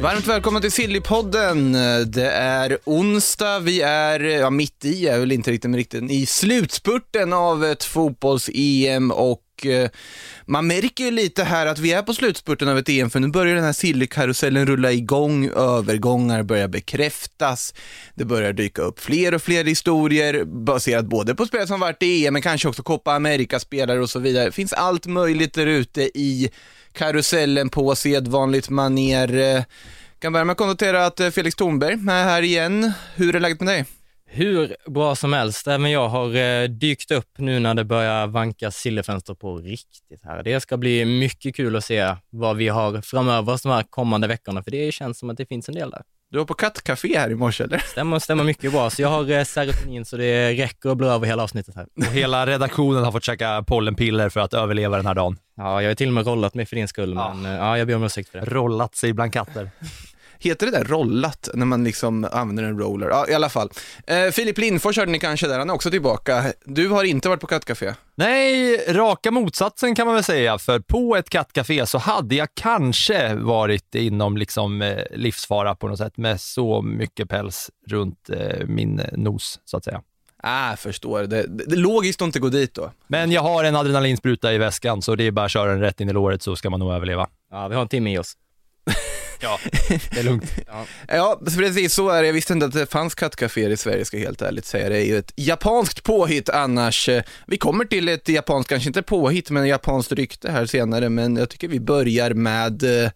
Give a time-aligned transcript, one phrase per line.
[0.00, 1.72] Varmt välkommen till Sillypodden.
[2.06, 6.26] Det är onsdag, vi är, ja mitt i är väl inte riktigt, men riktigt i
[6.26, 9.90] slutspurten av ett fotbolls-EM och eh,
[10.46, 13.28] man märker ju lite här att vi är på slutspurten av ett EM, för nu
[13.28, 17.74] börjar den här sillykarusellen rulla igång, övergångar börjar bekräftas,
[18.14, 22.26] det börjar dyka upp fler och fler historier baserat både på spelare som varit i
[22.26, 24.44] EM, men kanske också Copa America-spelare och så vidare.
[24.44, 26.50] Det finns allt möjligt där ute i
[26.92, 29.56] karusellen på sedvanligt maner.
[29.56, 29.64] Eh,
[30.18, 32.92] kan börja med att konstatera att eh, Felix Thornberg är här igen.
[33.14, 33.84] Hur är läget med dig?
[34.30, 35.66] Hur bra som helst.
[35.66, 40.42] Även jag har eh, dykt upp nu när det börjar vanka sillefönster på riktigt här.
[40.42, 44.26] Det ska bli mycket kul att se vad vi har framöver oss de här kommande
[44.26, 46.02] veckorna, för det känns som att det finns en del där.
[46.30, 47.78] Du var på kattcafé här i morse eller?
[47.78, 51.26] Stämmer, stämmer mycket bra, så jag har eh, serotonin så det räcker att blå över
[51.26, 51.86] hela avsnittet här.
[51.96, 55.36] Och hela redaktionen har fått käka pollenpiller för att överleva den här dagen.
[55.56, 57.86] Ja, jag har till och med rollat mig för din skull, men eh, ja, jag
[57.86, 58.44] ber om ursäkt för det.
[58.46, 59.70] Rollat sig bland katter.
[60.38, 63.08] Heter det där rollat när man liksom använder en roller?
[63.08, 63.70] Ja, i alla fall.
[64.06, 66.52] Eh, Filip Lindfors hörde ni kanske där, han är också tillbaka.
[66.64, 67.94] Du har inte varit på kattcafé?
[68.14, 73.34] Nej, raka motsatsen kan man väl säga, för på ett kattcafé så hade jag kanske
[73.34, 79.02] varit inom liksom eh, livsfara på något sätt med så mycket päls runt eh, min
[79.12, 80.02] nos, så att säga.
[80.42, 81.22] Ah, förstår.
[81.22, 82.92] Det, det, det är logiskt att inte gå dit då.
[83.06, 86.00] Men jag har en adrenalinspruta i väskan, så det är bara att köra den rätt
[86.00, 87.28] in i låret så ska man nog överleva.
[87.50, 88.36] Ja, vi har en timme i oss.
[89.40, 90.52] Ja, det är lugnt.
[90.66, 90.86] Ja.
[91.08, 92.26] Ja, precis så är det.
[92.28, 94.88] Jag visste inte att det fanns kattcaféer i Sverige, ska jag helt ärligt säga.
[94.88, 97.08] Det är ju ett japanskt påhitt annars.
[97.46, 101.48] Vi kommer till ett japanskt, kanske inte påhitt, men japanskt rykte här senare, men jag
[101.48, 103.10] tycker vi börjar med eh,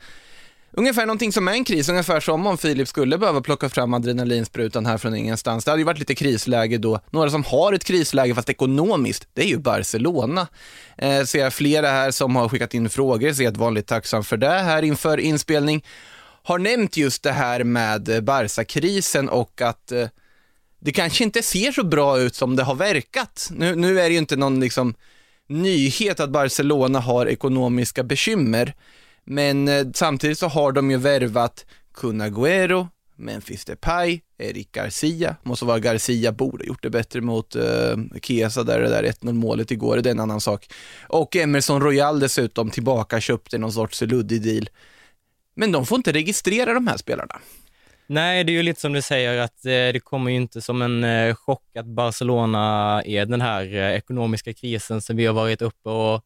[0.75, 4.87] Ungefär någonting som är en kris, ungefär som om Filip skulle behöva plocka fram adrenalinsprutan
[4.87, 5.65] här från ingenstans.
[5.65, 7.01] Det hade ju varit lite krisläge då.
[7.11, 10.49] Några som har ett krisläge, fast ekonomiskt, det är ju Barcelona.
[10.99, 14.25] Eh, ser jag flera här som har skickat in frågor, så jag ett vanligt tacksam
[14.25, 15.85] för det här inför inspelning.
[16.43, 20.09] Har nämnt just det här med Barca-krisen och att eh,
[20.81, 23.49] det kanske inte ser så bra ut som det har verkat.
[23.51, 24.95] Nu, nu är det ju inte någon liksom
[25.49, 28.75] nyhet att Barcelona har ekonomiska bekymmer,
[29.25, 35.65] men eh, samtidigt så har de ju värvat Kun Agüero, Memphis Depay, Eric Garcia, måste
[35.65, 39.33] vara Garcia borde ha gjort det bättre mot eh, uh, Kesa där det där 1-0
[39.33, 40.73] målet igår, det är en annan sak.
[41.09, 44.69] Och Emerson Royal dessutom tillbaka köpte någon sorts luddig deal.
[45.55, 47.41] Men de får inte registrera de här spelarna.
[48.07, 50.83] Nej, det är ju lite som du säger att eh, det kommer ju inte som
[50.83, 55.63] en eh, chock att Barcelona är den här eh, ekonomiska krisen som vi har varit
[55.63, 56.25] uppe och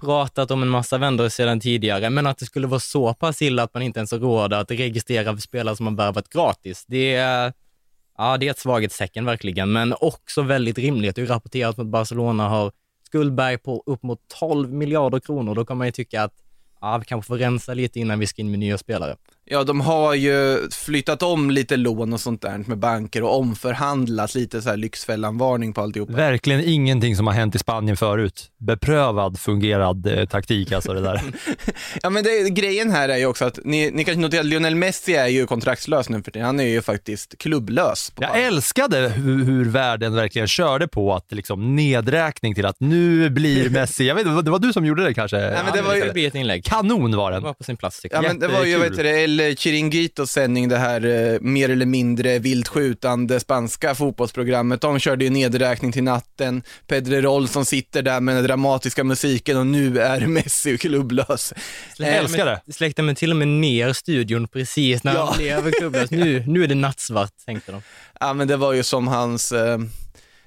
[0.00, 3.62] pratat om en massa vändor sedan tidigare, men att det skulle vara så pass illa
[3.62, 7.52] att man inte ens har råd att registrera spelare som har värvat gratis, det är,
[8.18, 11.16] ja, det är ett svaghetstecken verkligen, men också väldigt rimligt.
[11.16, 12.72] Det är ju rapporterat att Barcelona har
[13.06, 15.54] skuldberg på upp mot 12 miljarder kronor.
[15.54, 16.34] Då kan man ju tycka att
[16.80, 19.16] ja, vi kanske får rensa lite innan vi ska in med nya spelare.
[19.48, 24.34] Ja, de har ju flyttat om lite lån och sånt där med banker och omförhandlat
[24.34, 26.12] lite så här Lyxfällan-varning på alltihopa.
[26.12, 28.50] Verkligen ingenting som har hänt i Spanien förut.
[28.58, 31.20] Beprövad, fungerad eh, taktik alltså det där.
[32.02, 34.74] Ja, men det, grejen här är ju också att ni, ni kanske noterar att Lionel
[34.74, 36.46] Messi är ju kontraktslös nu för tiden.
[36.46, 38.10] Han är ju faktiskt klubblös.
[38.10, 43.30] På Jag älskade hur, hur världen verkligen körde på att liksom nedräkning till att nu
[43.30, 45.36] blir Messi, jag vet inte, det var du som gjorde det kanske?
[45.36, 46.64] Nej, men det var ju- Det blir ett inlägg.
[46.64, 47.42] Kanon var Det den.
[47.42, 49.35] var på sin plats Ja, men det var ju, vad Jättekul.
[49.40, 51.04] El Chiringuitos sändning, det här
[51.34, 54.80] eh, mer eller mindre vilt skjutande spanska fotbollsprogrammet.
[54.80, 56.62] De körde ju nedräkning till natten.
[56.86, 61.52] Pedrerol som sitter där med den dramatiska musiken och nu är Messi klubblös.
[61.98, 62.72] Jag Eh, älskar det.
[62.72, 65.24] Släckte mig till och med ner studion precis när Ja.
[65.24, 66.10] han blev klubblös.
[66.10, 67.82] Nu, nu är det nattsvart, tänkte de.
[68.20, 69.78] Ja men det var ju som hans, eh,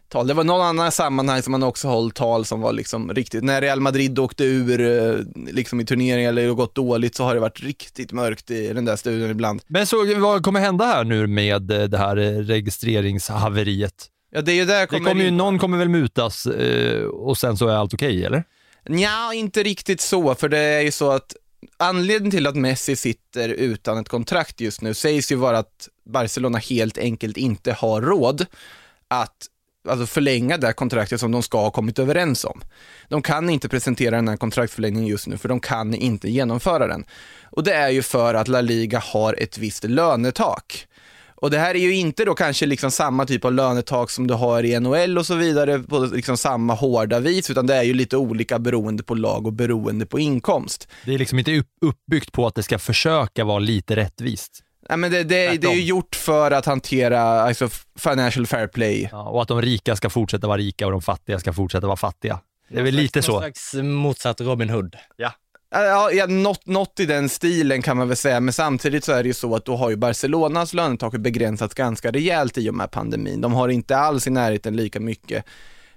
[0.09, 0.27] tal.
[0.27, 3.61] Det var någon annan sammanhang som han också hållit tal som var liksom riktigt, när
[3.61, 5.19] Real Madrid åkte ur eh,
[5.53, 8.95] liksom i turneringar eller gått dåligt så har det varit riktigt mörkt i den där
[8.95, 9.61] studion ibland.
[9.67, 14.07] Men så vad kommer hända här nu med eh, det här eh, registreringshaveriet?
[14.31, 16.47] Ja, det är ju där Det kommer kommer ju, någon kommer väl mutas
[17.11, 18.43] och sen så är allt okej, eller?
[18.85, 21.35] Nja, inte riktigt så, för det är ju så att
[21.77, 26.57] anledningen till att Messi sitter utan ett kontrakt just nu sägs ju vara att Barcelona
[26.57, 28.45] helt enkelt inte har råd
[29.07, 29.47] att
[29.89, 32.61] alltså förlänga det här kontraktet som de ska ha kommit överens om.
[33.07, 37.05] De kan inte presentera den här kontraktförlängningen just nu, för de kan inte genomföra den.
[37.43, 40.85] Och det är ju för att La Liga har ett visst lönetak.
[41.41, 44.33] Och det här är ju inte då kanske liksom samma typ av lönetak som du
[44.33, 47.93] har i NHL och så vidare på liksom samma hårda vis, utan det är ju
[47.93, 50.87] lite olika beroende på lag och beroende på inkomst.
[51.05, 54.63] Det är liksom inte uppbyggt på att det ska försöka vara lite rättvist.
[54.89, 57.69] Nej, men det, det, det är ju gjort för att hantera alltså,
[57.99, 59.09] financial fair play.
[59.11, 61.97] Ja, och att de rika ska fortsätta vara rika och de fattiga ska fortsätta vara
[61.97, 62.39] fattiga.
[62.69, 63.39] Det är väl lite Någon så.
[63.39, 64.95] slags motsatt Robin Hood.
[65.17, 65.31] Ja,
[66.11, 69.27] ja något, något i den stilen kan man väl säga, men samtidigt så är det
[69.27, 73.41] ju så att då har ju Barcelonas lönetak begränsats ganska rejält i och med pandemin.
[73.41, 75.45] De har inte alls i närheten lika mycket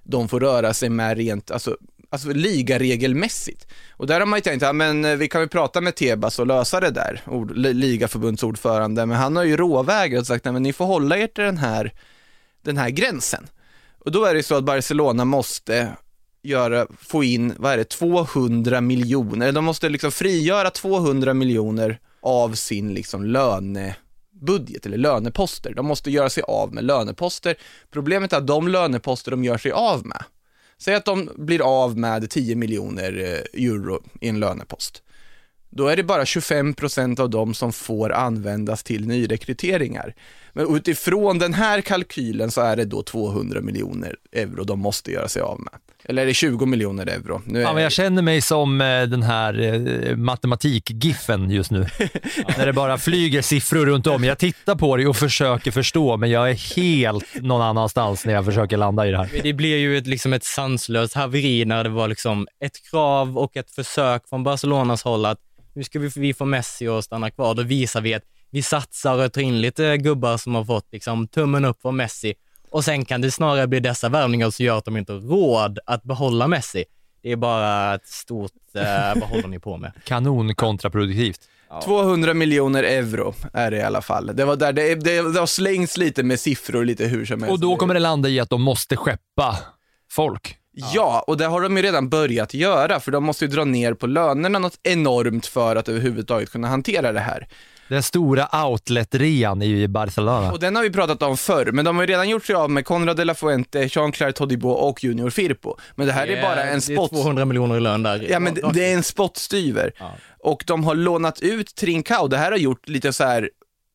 [0.03, 1.77] de får röra sig med rent, alltså,
[2.13, 3.67] alltså ligaregelmässigt.
[3.91, 6.39] Och där har man ju tänkt, ja men eh, vi kan väl prata med Tebas
[6.39, 10.63] och lösa det där, ord, ligaförbundsordförande, men han har ju råvägrat och sagt, nej men
[10.63, 11.93] ni får hålla er till den här,
[12.63, 13.47] den här gränsen.
[13.99, 15.89] Och då är det så att Barcelona måste
[16.43, 22.55] göra, få in, vad är det, 200 miljoner, de måste liksom frigöra 200 miljoner av
[22.55, 25.75] sin liksom lönebudget eller löneposter.
[25.75, 27.57] De måste göra sig av med löneposter.
[27.91, 30.25] Problemet är att de löneposter de gör sig av med,
[30.83, 35.03] säg att de blir av med 10 miljoner eh, euro i en lönepost.
[35.71, 40.15] Då är det bara 25% av dem som får användas till nyrekryteringar.
[40.53, 45.29] Men utifrån den här kalkylen så är det då 200 miljoner euro de måste göra
[45.29, 45.73] sig av med.
[46.05, 47.43] Eller är det 20 miljoner euro?
[47.47, 51.79] Nu är Ja, men jag känner mig som eh, den här eh, matematik-giffen just nu.
[52.59, 54.25] När det bara flyger siffror runt om.
[54.25, 58.45] Jag tittar på det och försöker förstå, men jag är helt någon annanstans när jag
[58.45, 59.31] försöker landa i det här.
[59.43, 63.57] Det blir ju ett, liksom ett sanslöst haveri när det var liksom ett krav och
[63.57, 65.39] ett försök från Barcelonas håll att
[65.75, 67.55] nu ska vi, vi få Messi att stanna kvar.
[67.55, 68.23] Då visar vi att
[68.53, 72.35] vi satsar och tar in lite gubbar som har fått liksom tummen upp från Messi
[72.71, 75.79] och sen kan det snarare bli dessa värvningar som gör att de inte har råd
[75.87, 76.85] att behålla Messi.
[77.23, 78.83] Det är bara ett stort, eh,
[79.21, 79.93] vad håller ni på med?
[80.05, 81.41] Kanon kontraproduktivt.
[81.85, 84.31] 200 miljoner euro är det i alla fall.
[84.35, 87.53] Det var där, det, det, det har slängts lite med siffror lite hur som helst.
[87.53, 89.59] Och då kommer det landa i att de måste skeppa
[90.11, 90.57] folk.
[90.95, 93.95] Ja, och det har de ju redan börjat göra, för de måste ju dra ner
[93.95, 97.49] på lönerna något enormt för att överhuvudtaget kunna hantera det här.
[97.93, 100.53] Den stora outlet-rean i Barcelona.
[100.53, 102.71] Och den har vi pratat om förr, men de har ju redan gjort sig av
[102.71, 105.77] med Conrad de la Fuente, Jean-Claire Todibo och Junior Firpo.
[105.95, 107.11] Men det här är bara en Det är spot...
[107.11, 108.27] 200 miljoner i lön där.
[108.31, 109.93] Ja, men det, det är en spottstyver.
[109.99, 110.11] Ja.
[110.39, 113.51] Och de har lånat ut Trincao, det här har gjort lite så här,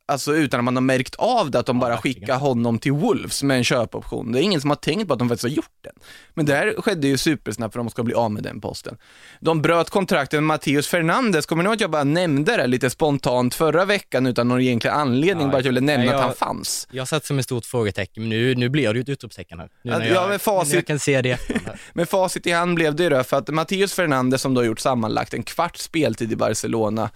[0.08, 3.44] alltså utan att man har märkt av det, att de bara skickar honom till Wolves
[3.44, 4.32] med en köpoption.
[4.32, 5.94] Det är ingen som har tänkt på att de faktiskt har gjort den.
[6.34, 8.98] Men det här skedde ju supersnabbt för att de ska bli av med den posten.
[9.40, 12.90] De bröt kontrakten med Matteus Fernandes, kommer ni ihåg att jag bara nämnde det lite
[12.90, 16.20] spontant förra veckan utan någon egentlig anledning, Ja, bara att jag ville nämna nej, att
[16.20, 16.88] jag- han fanns.
[16.92, 19.70] Jag satt som ett stort frågetecken, men nu, nu blir det ju ett utropstecken här.
[19.84, 21.40] Nu Ja, när ja, jag, men facit- när jag kan se det.
[21.94, 24.66] Med facit i hand blev det ju det, för att Matteus Fernandes som då har
[24.66, 27.10] gjort sammanlagt en kvarts speltid i Barcelona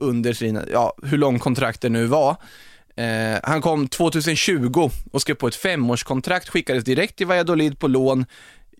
[0.00, 2.36] under sina, ja, hur lång kontraktet nu var.
[2.96, 8.26] Eh, han kom 2020 och skrev på ett femårskontrakt, skickades direkt till Valladolid på lån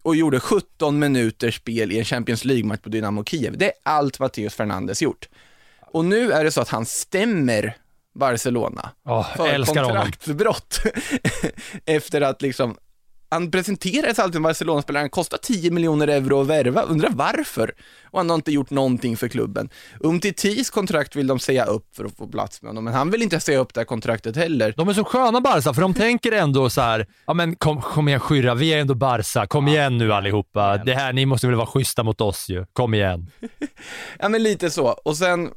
[0.02, 3.58] och gjorde 17 minuters spel i en Champions League-match på Dynamo Kiev.
[3.58, 5.28] Det är allt Matteus Fernandes gjort.
[5.80, 7.76] Och nu är det så att han stämmer
[8.14, 10.80] Barcelona Åh, för kontraktsbrott.
[11.84, 12.76] Efter att liksom,
[13.30, 17.74] han presenterades alltid som Barcelona-spelare, han kostar 10 miljoner euro att värva, undrar varför?
[18.10, 19.68] Och han har inte gjort någonting för klubben.
[20.00, 23.22] Umtitis kontrakt vill de säga upp för att få plats med honom, men han vill
[23.22, 24.74] inte säga upp det här kontraktet heller.
[24.76, 28.08] De är så sköna Barca, för de tänker ändå så här, ja men kom, kom
[28.08, 30.76] igen Skyrra, vi är ändå Barca, kom igen nu allihopa.
[30.76, 33.30] Det här, ni måste väl vara schyssta mot oss ju, kom igen.
[34.18, 35.50] Ja men lite så, och sen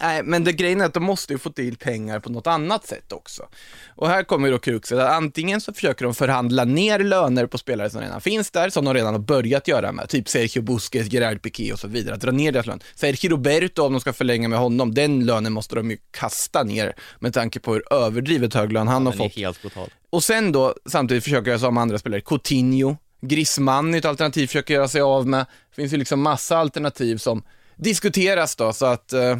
[0.00, 2.86] Nej, men det grejen är att de måste ju få till pengar på något annat
[2.86, 3.48] sätt också.
[3.88, 7.90] Och här kommer då kruxet, att antingen så försöker de förhandla ner löner på spelare
[7.90, 11.42] som redan finns där, som de redan har börjat göra med, typ Sergio Busquets, Gerard
[11.42, 12.80] Piqué och så vidare, att dra ner deras lön.
[12.94, 16.94] Sergio Roberto, om de ska förlänga med honom, den lönen måste de ju kasta ner
[17.18, 19.36] med tanke på hur överdrivet hög lön han har Den är fått.
[19.36, 19.88] helt brutal.
[20.10, 24.74] Och sen då samtidigt försöker jag som andra spelare, Coutinho, Griezmann är ett alternativ försöker
[24.74, 25.40] göra sig av med.
[25.40, 27.42] Det finns ju liksom massa alternativ som
[27.76, 29.36] diskuteras då, så att eh,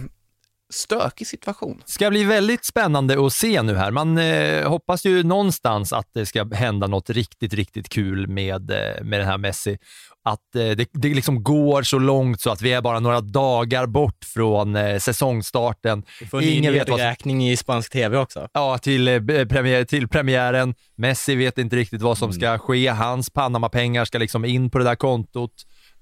[0.74, 1.82] stökig situation.
[1.84, 3.90] ska bli väldigt spännande att se nu här.
[3.90, 9.04] Man eh, hoppas ju någonstans att det ska hända något riktigt, riktigt kul med, eh,
[9.04, 9.78] med den här Messi.
[10.26, 13.86] Att eh, det, det liksom går så långt så att vi är bara några dagar
[13.86, 16.02] bort från eh, säsongstarten.
[16.20, 18.48] Vi får en ny Ingen vet vad som nedräkning i spansk tv också.
[18.52, 20.74] Ja, till, eh, premiär, till premiären.
[20.96, 22.40] Messi vet inte riktigt vad som Mm.
[22.40, 22.88] ska ske.
[22.88, 25.52] Hans Panama-pengar ska liksom in på det där kontot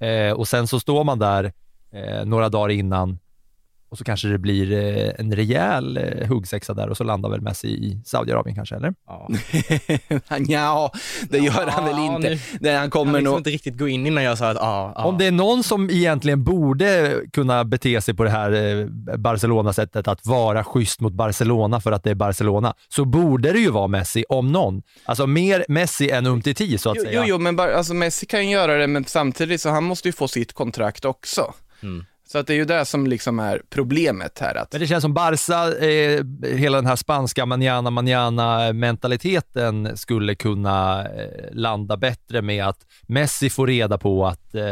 [0.01, 1.53] eh, och sen så står man där
[1.95, 3.19] eh, några dagar innan
[3.93, 7.41] och så kanske det blir eh, en rejäl eh, huggsexa där och så landar väl
[7.41, 8.95] Messi i Saudiarabien kanske, eller?
[9.07, 9.29] Ja.
[10.49, 10.93] ja,
[11.31, 12.31] det gör han väl Ja, inte.
[12.31, 13.41] nu- Det, han kommer vill liksom nog...
[13.41, 15.05] inte riktigt gå in innan jag sa att ja, ja.
[15.05, 18.87] Om det är någon som egentligen borde kunna bete sig på det här eh,
[19.19, 23.71] Barcelona-sättet att vara schysst mot Barcelona för att det är Barcelona, så borde det ju
[23.71, 24.83] vara Messi, om någon.
[25.05, 27.21] Alltså mer Messi än Umtiti så att Jo, säga.
[27.21, 30.13] jo, jo, men bara, alltså Messi kan göra det, men samtidigt så han måste ju
[30.13, 31.55] få sitt kontrakt också.
[31.83, 32.05] Mm.
[32.33, 34.55] Så att det är ju det som liksom är problemet här.
[34.55, 36.25] Att, Men det känns som Barca, eh,
[36.57, 41.09] hela den här spanska manana manana mentaliteten skulle kunna eh,
[41.53, 44.63] landa bättre med att Messi får reda på att eh,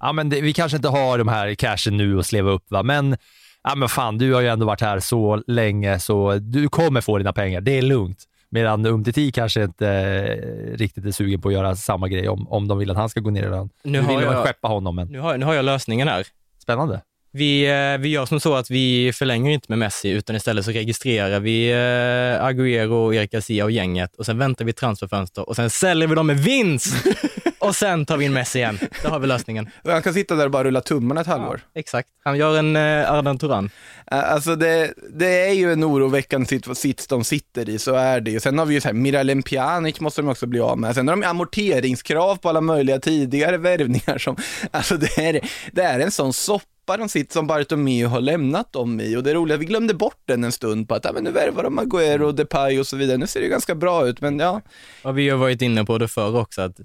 [0.00, 2.82] ja, men det, vi kanske inte har de här cashen nu och sleva upp, va?
[2.82, 3.16] men
[3.64, 7.18] ja, men fan, du har ju ändå varit här så länge så du kommer få
[7.18, 8.24] dina pengar, det är lugnt.
[8.50, 12.68] Medan Umtiti kanske inte eh, riktigt är sugen på att göra samma grej om, om
[12.68, 13.70] de vill att han ska gå ner i lön.
[13.84, 16.08] Nu Nu har vill man jag- skeppa honom, men nu, har, nu har jag lösningen
[16.08, 16.26] här
[16.68, 17.02] spännande.
[17.38, 20.70] Vi, eh, vi gör som så att vi förlänger inte med Messi, utan istället så
[20.70, 25.70] registrerar vi eh, Agüero, Erik Garcia och gänget och sen väntar vi transferfönster och sen
[25.70, 26.94] säljer vi dem med vinst
[27.58, 28.78] och sen tar vi in Messi igen.
[29.02, 29.68] Då har vi lösningen.
[29.84, 31.60] han kan sitta där och bara rulla tummarna ett halvår.
[31.74, 32.08] Exakt.
[32.24, 33.70] Han gör en eh, Ardan Turan.
[34.06, 38.30] Alltså det, det är ju en oroväckande sit- sits de sitter i, så är det
[38.30, 38.40] ju.
[38.40, 40.94] Sen har vi ju så här, Miralem Pjanic måste de också bli av med.
[40.94, 44.36] Sen har de amorteringskrav på alla möjliga tidigare värvningar som,
[44.70, 45.40] alltså det är,
[45.72, 46.64] det är en sån soppa
[46.96, 50.22] de sitt som Bartomeu har lämnat dem i och det är roligt, vi glömde bort
[50.24, 53.16] den en stund på att, ja men nu värvar de Agüero, Depay och så vidare.
[53.16, 54.60] Nu ser det ju ganska bra ut, men ja.
[55.02, 56.80] Och vi har varit inne på det förr också, att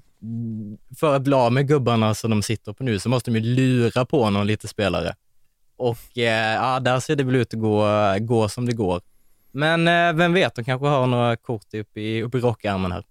[1.00, 3.54] för att bli av med gubbarna som de sitter på nu så måste de ju
[3.54, 5.14] lura på någon lite spelare.
[5.76, 7.86] Och eh, ja, där ser det väl ut att gå,
[8.20, 9.00] gå som det går.
[9.52, 13.04] Men eh, vem vet, de kanske har några kort upp i, upp i rockärmen här.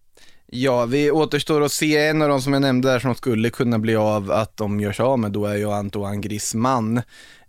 [0.48, 3.80] Ja, vi återstår att se en av de som jag nämnde där som skulle kunna
[3.80, 7.02] bli av att de gör sig av med, då är ju Antoine Griezmann.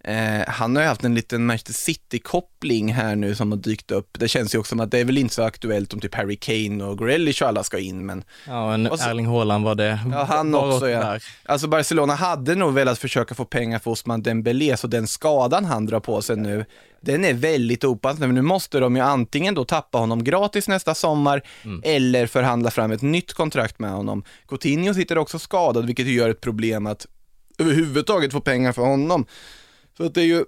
[0.04, 4.08] Eh, han har ju haft en liten Manchester City-koppling här nu som har dykt upp.
[4.18, 6.36] Det känns ju också som att det är väl inte så aktuellt om typ Harry
[6.36, 9.74] Kane och Grealish och alla ska in, men Ja, en Och så- Erling Haaland var
[9.74, 9.98] det.
[10.12, 11.00] Ja, han också ja.
[11.00, 11.22] där.
[11.46, 15.86] Alltså Barcelona hade nog velat försöka få pengar för Osman Dembélé, så den skadan han
[15.86, 16.64] drar på sig nu,
[17.04, 18.26] den är väldigt opassande.
[18.26, 21.42] Men nu måste de ju antingen då tappa honom gratis nästa sommar,
[21.82, 24.24] eller förhandla fram ett nytt kontrakt med honom.
[24.48, 27.06] Coutinho sitter också skadad, vilket gör ett problem att
[27.58, 29.26] överhuvudtaget få pengar för honom.
[29.96, 30.44] Så att det är ju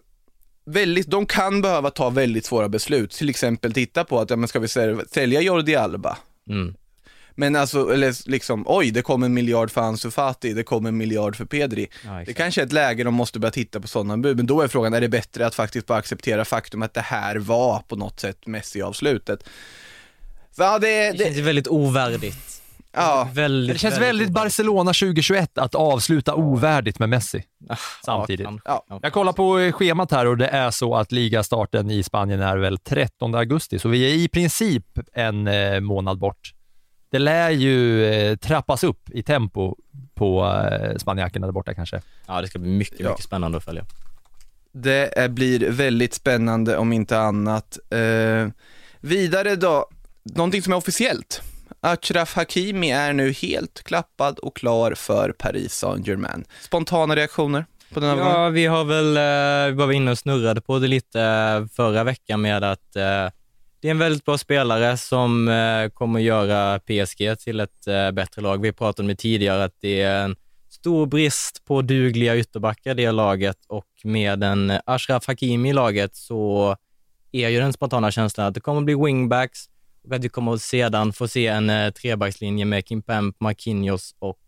[0.67, 4.49] väldigt, de kan behöva ta väldigt svåra beslut, till exempel titta på att, ja men
[4.49, 6.19] ska vi sälja- sälja Jordi Alba?
[6.51, 6.75] Mm.
[7.39, 10.97] Men alltså, eller liksom, oj, det kom en miljard för Ansu Fati, det kom en
[10.97, 11.89] miljard för Pedri.
[12.05, 14.61] Ja, det kanske är ett läge de måste börja titta på sådana bud, men då
[14.61, 17.97] är frågan, är det bättre att faktiskt bara acceptera faktum att det här var på
[17.97, 19.49] något sätt Messi-avslutet?
[20.57, 22.63] Ja, det, Det känns det, ju väldigt ovärdigt.
[22.93, 27.43] ja, Väldigt, Det känns väldigt Barcelona 2021 att avsluta ovärdigt med Messi.
[28.05, 28.49] samtidigt.
[28.65, 28.85] Ja.
[29.03, 32.57] Jag kollar på eh, schemat här och det är så att ligastarten i Spanien är
[32.57, 36.53] väl 13 augusti, så vi är i princip en eh, månad bort.
[37.11, 39.77] Det lär ju eh, trappas upp i tempo
[40.15, 42.01] på eh, spanjackerna där borta kanske.
[42.27, 43.09] ja, det ska bli mycket, Ja.
[43.11, 43.85] mycket spännande att följa.
[44.73, 47.79] det är- blir väldigt spännande om inte annat.
[47.91, 48.49] Eh,
[49.01, 49.89] vidare då,
[50.23, 51.43] någonting som är officiellt.
[51.81, 56.45] Achraf Hakimi är nu helt klappad och klar för Paris Saint-Germain.
[56.61, 58.33] Spontana reaktioner på den här gången?
[58.41, 61.19] Ja, vi har väl, eh, vi var inne och snurrade på det lite
[61.77, 63.29] förra veckan med att eh,
[63.87, 68.43] det är en väldigt bra spelare som eh, kommer göra PSG till ett eh, bättre
[68.43, 68.61] lag.
[68.61, 70.37] Vi pratade om det tidigare att det är en
[70.69, 76.17] stor brist på dugliga ytterbackar i det laget och med en Ashraf Hakimi i laget
[76.17, 76.77] så
[77.33, 79.65] är ju den spontana känslan att det kommer bli wingbacks
[80.05, 84.41] och att vi kommer sedan få se en eh, trebackslinje med Kimpembe, Marquinhos och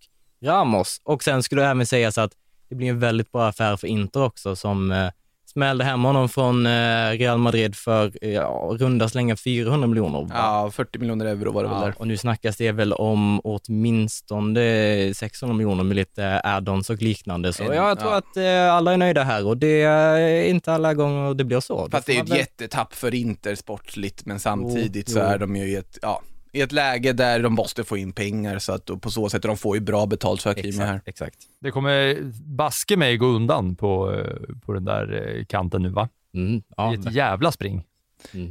[0.42, 1.00] Ramos.
[1.04, 2.32] Och sen skulle det även sägas att
[2.68, 5.10] det blir en väldigt bra affär för Inter också som eh,
[5.52, 10.20] smällde hem honom från eh, Real Madrid för eh, ja, runda slänga 400 miljoner.
[10.22, 10.28] va?
[10.34, 11.94] Ja, 40 miljoner euro var det väl Ja, där.
[11.98, 17.52] och nu snackas det väl om åtminstone 600 miljoner med lite add-ons och liknande.
[17.52, 18.18] Så En- jag tror ja.
[18.18, 21.88] att eh, alla är nöjda här och det är inte alla gånger det blir så.
[21.90, 25.24] Fast det är ett väl- jättetapp för Inter sportsligt, men samtidigt Jo, så jo.
[25.26, 26.22] är de ju ett, ja,
[26.58, 29.42] i ett läge där de måste få in pengar så att och på så sätt,
[29.42, 31.00] de får ju bra betalt för Hakimi här.
[31.04, 31.36] Exakt.
[31.60, 32.16] Det kommer
[32.56, 36.08] baske mig gå undan på, eh, på den där eh, kanten nu va?
[36.34, 37.84] Mm, ja, I ett jävla spring.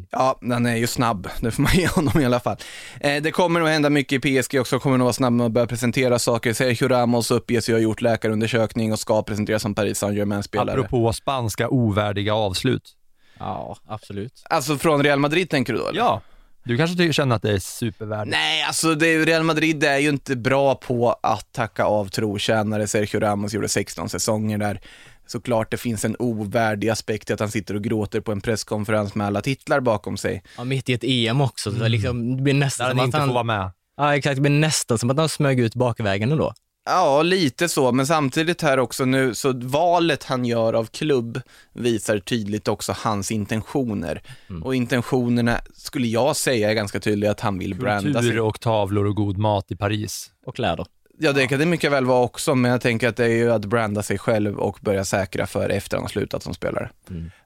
[0.10, 2.58] Ja, han är ju snabb, det får man ge honom i alla fall.
[3.00, 5.52] Eh, det kommer nog hända mycket i PSG också, kommer nog vara snabb med att
[5.52, 6.54] börja presentera saker.
[6.54, 10.80] Sergio Ramos uppges ju ha gjort läkarundersökning och ska presenteras som Paris Saint-Germain-spelare.
[10.80, 12.96] Apropå spanska ovärdiga avslut.
[13.40, 14.44] ja, absolut.
[14.50, 15.88] Alltså från Real Madrid tänker du då?
[15.88, 16.00] eller?
[16.00, 16.22] Ja,
[16.68, 18.32] du kanske känner att det är supervärdigt?
[18.32, 22.88] Nej, alltså det, Real Madrid är ju inte bra på att tacka av trotjänare.
[22.88, 24.80] Sergio Ramos gjorde 16 säsonger där.
[25.28, 29.16] Såklart det finns en ovärdig aspekt i att han sitter och gråter på en presskonferens
[29.16, 30.44] med alla titlar bakom sig.
[30.58, 33.04] Ja, mitt i ett EM också, så det, liksom, det blir nästan Där som han
[33.04, 33.28] att inte han...
[33.28, 33.72] får vara med.
[33.98, 34.36] Ja, exakt.
[34.36, 36.54] Det blir nästan som att han smög ut bakvägen ändå.
[36.90, 41.42] Ja, lite så, men samtidigt här också nu, så valet han gör av klubb
[41.74, 44.22] visar tydligt också hans intentioner.
[44.64, 48.22] Och intentionerna skulle jag säga är ganska tydliga att han vill branda sig.
[48.22, 50.32] Kultur och tavlor och god mat i Paris.
[50.46, 50.86] Och kläder.
[51.20, 53.52] Ja, det kan det mycket väl vara också, men jag tänker att det är ju
[53.52, 56.90] att branda sig själv och börja säkra för efter han har slutat som spelare.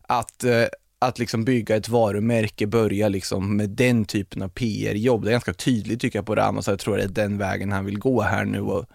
[0.02, 0.64] Att, eh,
[1.00, 5.24] att liksom bygga ett varumärke, börja liksom med den typen av PR-jobb.
[5.24, 7.86] Det är ganska tydligt tycker jag på Ramos, jag tror det är den vägen han
[7.86, 8.62] vill gå här nu.
[8.62, 8.86] Och,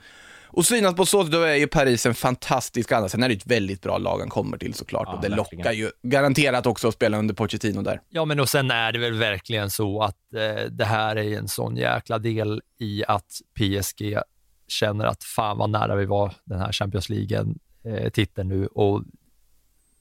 [0.56, 3.08] och synas på så sätt, då är ju Paris en fantastisk andra.
[3.08, 5.58] Sen är det ett väldigt bra lag han kommer till såklart Ja, och det verkligen.
[5.62, 8.00] lockar ju garanterat också att spela under Pochettino där.
[8.08, 11.48] Ja, men och sen är det väl verkligen så att eh, det här är en
[11.48, 14.18] sån jäkla del i att PSG
[14.68, 19.02] känner att fan vad nära vi var den här Champions League-titeln nu och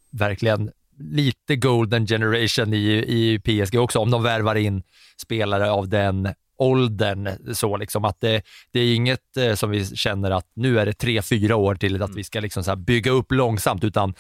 [0.10, 4.84] verkligen lite golden generation i, i PSG också, om de värvar in
[5.22, 7.56] spelare av den åldern.
[7.56, 10.94] Så liksom att det, det är inget eh, som vi känner att nu är det
[10.94, 14.14] tre, fyra år till att vi ska liksom så bygga upp långsamt, utan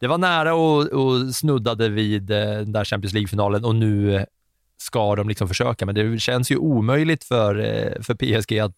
[0.00, 4.26] det var nära och, och snuddade vid eh, den där Champions League-finalen och nu
[4.78, 8.76] ska de liksom försöka, men det känns ju omöjligt för, eh, för PSG att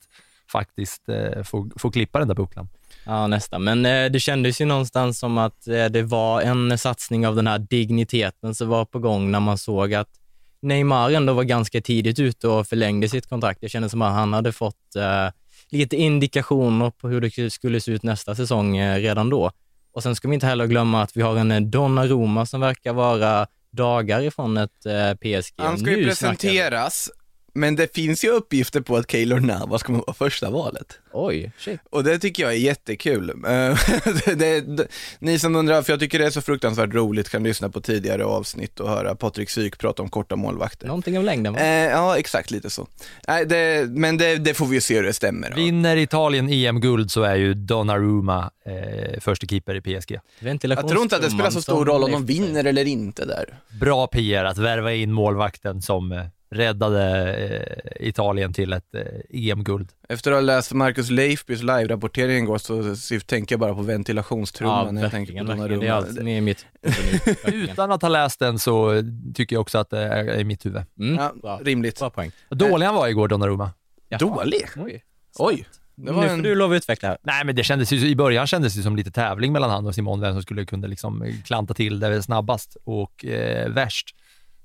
[0.52, 1.02] faktiskt
[1.44, 2.68] få, få klippa den där bucklan.
[3.08, 3.64] Ja, nästan.
[3.64, 7.46] Men eh, det kändes ju någonstans som att eh, det var en satsning av den
[7.46, 10.08] här digniteten som var på gång när man såg att
[10.62, 13.60] Neymar ändå var ganska tidigt ute och förlängde sitt kontrakt.
[13.60, 15.28] Det kändes som att han hade fått eh,
[15.70, 19.50] lite indikationer på hur det skulle se ut nästa säsong eh, redan då.
[19.92, 22.92] Och sen ska vi inte heller glömma att vi har en eh, Donnarumma som verkar
[22.92, 25.54] vara dagar ifrån ett eh, PSG.
[25.56, 27.10] Han ska ju Nu presenteras,
[27.58, 30.98] men det finns ju uppgifter på att Keylor Navas kommer vara första valet.
[31.12, 31.80] Oj, shit.
[31.90, 33.32] Och det tycker jag är jättekul.
[33.48, 33.78] Eh,
[34.26, 34.86] det, det, det,
[35.18, 38.24] ni som undrar, för jag tycker det är så fruktansvärt roligt, kan lyssna på tidigare
[38.24, 40.86] avsnitt och höra Patrik Syk prata om korta målvakter.
[40.86, 41.60] Någonting av längden va?
[41.60, 42.86] Eh, ja, exakt lite så.
[43.28, 45.50] Nej, det, men det, det får vi ju se hur det stämmer.
[45.50, 45.56] då.
[45.56, 50.18] Vinner Italien EM-guld så är ju Donnarumma eh, första keeper i PSG.
[50.40, 53.58] Jag tror inte att det spelar så stor roll om de vinner eller inte där.
[53.80, 57.32] Bra PR att värva in målvakten som eh, räddade
[57.98, 59.02] eh, Italien till ett eh,
[59.50, 59.88] EM-guld.
[60.08, 64.86] Efter att ha läst Marcus Leifbys live-rapportering igår så, så tänker jag bara på ventilationstrumman
[64.86, 65.80] Ja, när jag tänker på verkligen.
[65.80, 66.40] Det är Donnarumma.
[66.40, 66.66] mitt.
[67.44, 69.02] Utan att ha läst den så
[69.34, 70.82] tycker jag också att det är i mitt huvud.
[70.98, 71.60] Mm, Ja, bra.
[71.62, 71.98] rimligt.
[71.98, 72.30] Bra poäng.
[72.50, 73.70] Dålig han var igår, Donnarumma.
[74.08, 74.18] Jaha.
[74.18, 74.64] Dålig?
[74.76, 75.04] Oj.
[75.38, 75.66] Oj.
[75.94, 76.42] Det var nu får en...
[76.42, 77.16] du lov att utveckla.
[77.22, 79.94] Nej, men det kändes ju, i början kändes det som lite tävling mellan han och
[79.94, 84.14] Simon, vem som skulle kunna liksom klanta till det snabbast och eh, värst.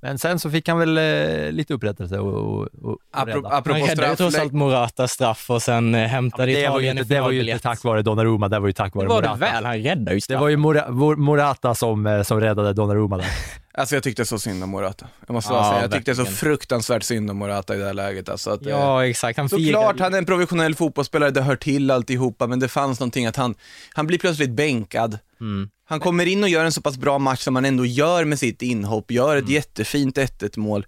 [0.04, 3.50] Men sen så fick han väl eh, lite upprättelse och, och, och Apropå, rädda.
[3.50, 6.86] Han apropå räddade ju trots allt Morata straff och sen eh, hämtade det, var ju
[6.88, 9.22] Italien det var ju inte tack vare Donnarumma, det var ju tack vare Det var
[9.22, 9.46] det Morata.
[9.54, 10.42] väl, han räddade ju Det straff.
[10.42, 13.26] var ju Mora, Mor- Morata som, eh, som räddade Donnarumma där.
[13.78, 15.08] Alltså jag tyckte så synd om Morata.
[15.28, 18.30] Jag måste Ja, säga, jag tyckte så fruktansvärt synd om Morata i det här läget.
[18.30, 19.38] Alltså att, eh, Ja, exakt.
[19.38, 23.26] Han Såklart, han är en professionell fotbollsspelare, det hör till alltihopa, men det fanns någonting
[23.26, 23.56] att han,
[23.94, 25.20] han blir plötsligt bänkad.
[25.42, 25.70] Mm.
[25.86, 28.40] Han kommer in och gör en så pass bra match som han ändå gör med
[28.40, 29.44] sitt inhopp, gör Mm.
[29.44, 30.86] ett jättefint 1-1 mål.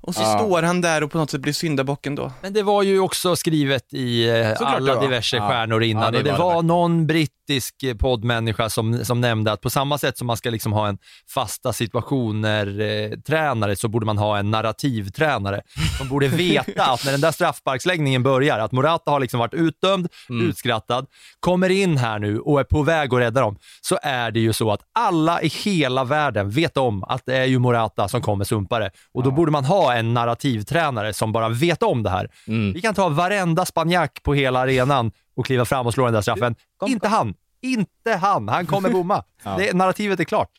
[0.00, 0.38] Och så Ja.
[0.38, 2.32] står han där och på något sätt blir syndabocken då.
[2.42, 5.02] Men det var ju också skrivet i eh, Såklart det alla var.
[5.02, 5.48] diverse Ja.
[5.48, 6.02] stjärnor innan.
[6.04, 6.66] Ja, det och det var det var verkligen.
[6.66, 10.72] någon brittisk eh, poddmänniska som, som nämnde att på samma sätt som man ska liksom
[10.72, 10.98] ha en
[11.34, 15.62] fasta situationer-tränare så borde man ha en narrativtränare
[15.98, 20.08] som borde veta att när den där straffsparksläggningen börjar, att Morata har liksom varit utdömd,
[20.30, 20.48] Mm.
[20.48, 21.06] utskrattad,
[21.40, 24.52] kommer in här nu och är på väg att rädda dem, så är det ju
[24.52, 28.44] så att alla i hela världen vet om att det är ju Morata som kommer
[28.44, 28.90] sumpare.
[29.14, 32.30] Och då borde man ha en narrativtränare som bara vet om det här.
[32.46, 32.72] Mm.
[32.72, 36.20] Vi kan ta varenda spanjack på hela arenan och kliva fram och slå den där
[36.20, 36.54] straffen.
[36.86, 37.34] inte han.
[37.62, 38.48] Inte han.
[38.48, 39.24] Han kommer bomma.
[39.44, 39.56] Ja.
[39.58, 40.50] det, narrativet är klart.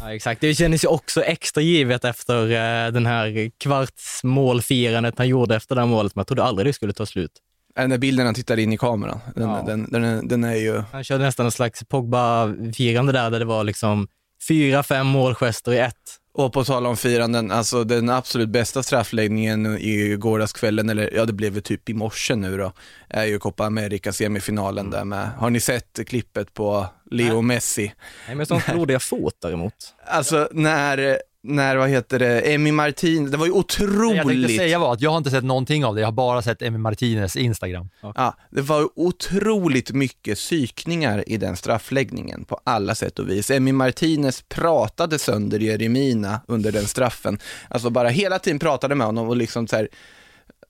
[0.00, 0.40] Ja, exakt.
[0.40, 5.80] Det kändes ju också extra givet efter eh, den här kvartsmålfirandet han gjorde efter det
[5.80, 6.14] här målet.
[6.14, 7.30] Men jag trodde aldrig det skulle ta slut.
[7.74, 9.62] Den där bilden han tittar in i kameran, den, Ja.
[9.66, 10.82] den, den, är, den är ju...
[10.92, 14.08] Han körde nästan en slags Pogba-firande där, där det var liksom
[14.48, 16.16] fyra, fem målgester i ett.
[16.36, 21.32] Och på tal om firanden, alltså den absolut bästa straffläggningen i gårdagskvällen, eller ja det
[21.32, 22.72] blev typ i morse nu då,
[23.08, 25.30] är ju Copa America semifinalen där med.
[25.30, 27.94] Har ni sett klippet på Leo Messi?
[28.26, 29.74] Nej, men sånt blodiga fot däremot.
[30.06, 34.56] Alltså när, när vad heter det, Emi Martin, det var ju Det jag tänkte otroligt.
[34.56, 36.78] säga var att jag har inte sett någonting av det, jag har bara sett Emi
[36.78, 37.88] Martinez Instagram.
[38.00, 43.50] Ja, det var ju otroligt mycket psykningar i den straffläggningen på alla sätt och vis.
[43.50, 47.38] Emi Martinez pratade sönder Jeremina under den straffen.
[47.68, 49.88] Alltså bara hela tiden pratade med honom och liksom så här,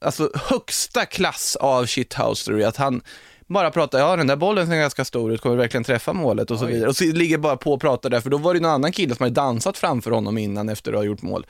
[0.01, 3.03] alltså högsta klass av shithousery, att han
[3.47, 6.59] bara pratar, ja den där bollen ser ganska stor ut, kommer verkligen träffa målet och
[6.59, 6.89] så vidare.
[6.89, 9.15] Och så ligger bara på och pratar där, för då var det någon annan kille
[9.15, 11.47] som hade dansat framför honom innan efter att ha gjort mål.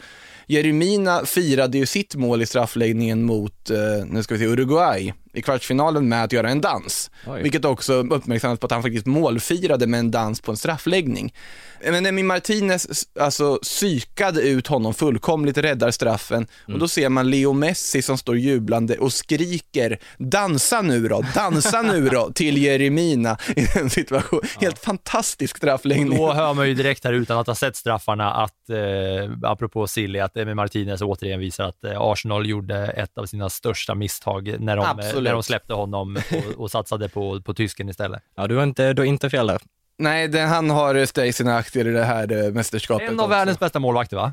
[0.47, 5.42] Jeremina firade ju sitt mål i straffläggningen mot, eh, nu ska vi se, Uruguay i
[5.42, 7.11] kvartsfinalen med att göra en dans.
[7.27, 7.42] Oj.
[7.42, 11.33] Vilket också uppmärksammades på att han faktiskt målfirade med en dans på en straffläggning.
[11.90, 17.53] Men Emi Martinez alltså psykade ut honom fullkomligt, räddar straffen och då ser man Leo
[17.53, 23.66] Messi som står jublande och skriker dansa nu då, dansa nu då till Jeremina i
[23.75, 24.42] den situationen.
[24.61, 26.18] Helt fantastisk straffläggning.
[26.18, 30.20] Då hör man ju direkt här utan att ha sett straffarna att, eh, apropå Silly,
[30.20, 34.77] att Emi Martinez återigen visar att eh, Arsenal gjorde ett av sina största misstag när
[34.77, 35.24] de, Absolut.
[35.25, 38.23] När de släppte honom och, och satsade på, på tysken istället.
[38.37, 39.61] Ja, du har inte, du har inte fel där.
[39.99, 43.31] Nej, det, han har steg sina aktier i det här eh, mästerskapet En av också.
[43.31, 44.33] världens bästa målvakter va?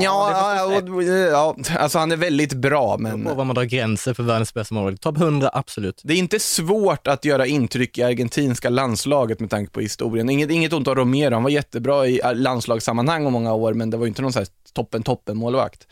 [0.00, 4.14] Ja, ja, och- ja, alltså han är väldigt bra, men På vad man drar gränser
[4.14, 5.02] för världens bästa målvakt.
[5.02, 6.00] Topp 100, absolut.
[6.04, 10.30] det är inte svårt att göra intryck i argentinska landslaget med tanke på historien.
[10.30, 13.90] Inget, inget ont om Romero, han var jättebra i eh, landslagssammanhang om många år, men
[13.90, 15.86] det var ju inte någon så här toppen, toppen målvakt.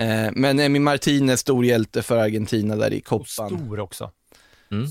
[0.00, 3.26] Eh, men Emi Martinez, stor hjälte för Argentina där i koppan.
[3.26, 4.10] Stor också.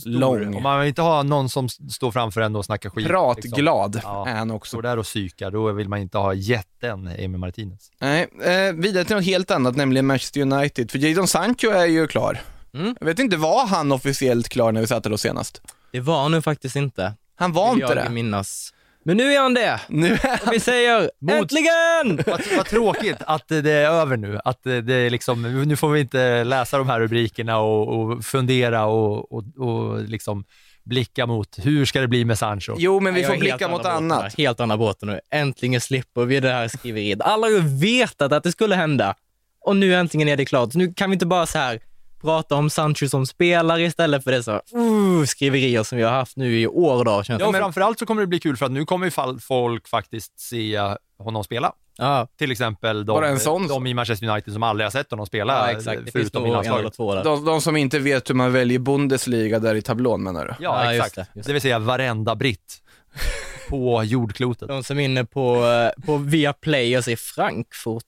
[0.06, 0.56] Lång.
[0.56, 3.08] Om man vill inte ha någon som står framför en och snackar skit.
[3.08, 4.12] Pratglad liksom.
[4.12, 4.28] Ja.
[4.28, 4.70] är han också.
[4.70, 7.92] Står där och psykar, då vill man inte ha jätten Emi Martinez.
[8.00, 10.92] Nej, eh, vidare till något helt annat, nämligen Manchester United.
[10.92, 12.42] För Jadon Sancho är ju klar.
[12.74, 12.96] Mm.
[13.00, 15.62] Jag vet inte, var han officiellt klar när vi satt där då senast?
[15.92, 17.14] Det var han nu faktiskt inte.
[17.36, 18.10] Han var Vill inte jag det.
[18.10, 18.74] minnas.
[19.10, 19.82] Men nu är han det!
[19.88, 22.24] Nu är Och vi säger äntligen!
[22.26, 24.40] Vad, vad tråkigt att det är över nu.
[24.46, 28.86] Att det är liksom, nu får vi inte läsa de här rubrikerna och, och fundera
[28.86, 30.44] och, och, och liksom
[30.84, 32.76] blicka mot hur ska det bli med Sancho.
[32.78, 34.22] Jo, men vi Jag får blicka mot båten annat.
[34.22, 35.20] här, Helt andra båten nu.
[35.32, 37.22] Äntligen slipper vi det här skriveriet.
[37.22, 39.16] Alla har ju vetat att det skulle hända.
[39.62, 40.74] Och nu äntligen är det klart.
[40.74, 41.80] Nu kan vi inte bara så här
[42.22, 46.60] prata om Sancho som spelare istället för dessa uh, skriverier som vi har haft nu
[46.60, 47.24] i år och dagar.
[47.24, 47.46] känns det.
[47.46, 50.40] Ja, Men- framförallt så kommer det bli kul för att nu kommer ju folk faktiskt
[50.40, 50.80] se
[51.24, 51.72] honom spela.
[51.98, 55.78] Ja, Till exempel de, de i Manchester United som aldrig har sett honom spela, ja
[55.78, 56.06] exakt.
[56.06, 56.94] Det finns förutom i nog en eller landslaget.
[56.96, 57.24] två där.
[57.24, 60.64] De, de som inte vet hur man väljer Bundesliga där i tablån menar du?
[60.64, 61.16] Ja, Ja, just exakt.
[61.34, 62.82] det, just det vill säga varenda britt
[63.70, 64.68] på jordklotet.
[64.68, 68.04] De som är inne på, eh, på Viaplay och säger Frankfurt,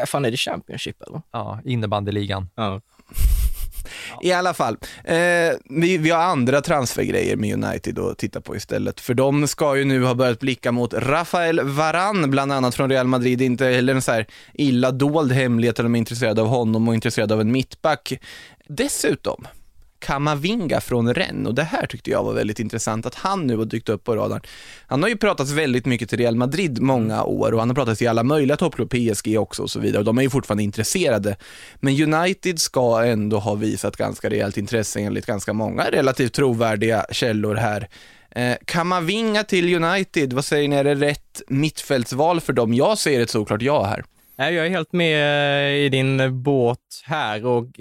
[0.00, 1.22] eh, fan är det Championship eller?
[1.32, 2.48] Ja, innebandyligan.
[2.54, 2.80] Ja.
[4.22, 5.16] I alla fall, eh,
[5.64, 9.00] vi, vi har andra transfergrejer med United att titta på istället.
[9.00, 13.06] För de ska ju nu ha börjat blicka mot Rafael Varan, bland annat från Real
[13.06, 13.42] Madrid.
[13.42, 16.94] Inte heller en så här illa dold hemlighet att de är intresserade av honom och
[16.94, 18.12] intresserade av en mittback.
[18.68, 19.46] Dessutom,
[20.04, 23.64] Kamavinga från Rennes och det här tyckte jag var väldigt intressant att han nu har
[23.64, 24.40] dykt upp på radarn.
[24.86, 28.02] Han har ju pratats väldigt mycket till Real Madrid många år och han har pratats
[28.02, 31.36] i alla möjliga toppklubbar, PSG också och så vidare och de är ju fortfarande intresserade.
[31.76, 37.54] Men United ska ändå ha visat ganska rejält intresse enligt ganska många relativt trovärdiga källor
[37.54, 37.88] här.
[38.30, 42.74] Eh, Kamavinga till United, vad säger ni, är det rätt mittfältsval för dem?
[42.74, 44.04] Jag säger ett såklart ja här.
[44.36, 47.80] Jag är helt med i din båt här och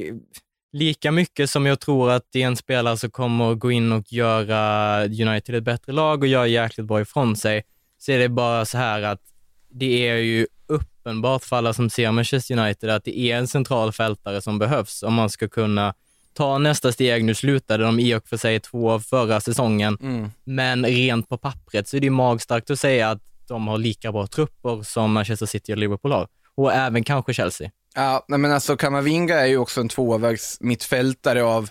[0.74, 4.14] lika mycket som jag tror att det är en spelare som kommer gå in och
[4.14, 7.64] göra United till ett bättre lag och göra jäkligt bra ifrån sig,
[7.98, 9.22] så är det bara så här att
[9.70, 13.92] det är ju uppenbart för alla som ser Manchester United att det är en central
[13.92, 15.94] fältare som behövs om man ska kunna
[16.34, 17.26] ta nästa steg.
[17.26, 19.98] Nu slutade de i och för sig två förra säsongen,
[20.44, 24.28] men rent på pappret så är det magstarkt att säga att de har lika bra
[24.28, 26.28] trupper som Manchester City och Liverpool har.
[26.56, 27.72] Och även kanske Chelsea.
[27.96, 31.70] Ja, nej men alltså Kamavinga är ju också en tvåvägs mittfältare av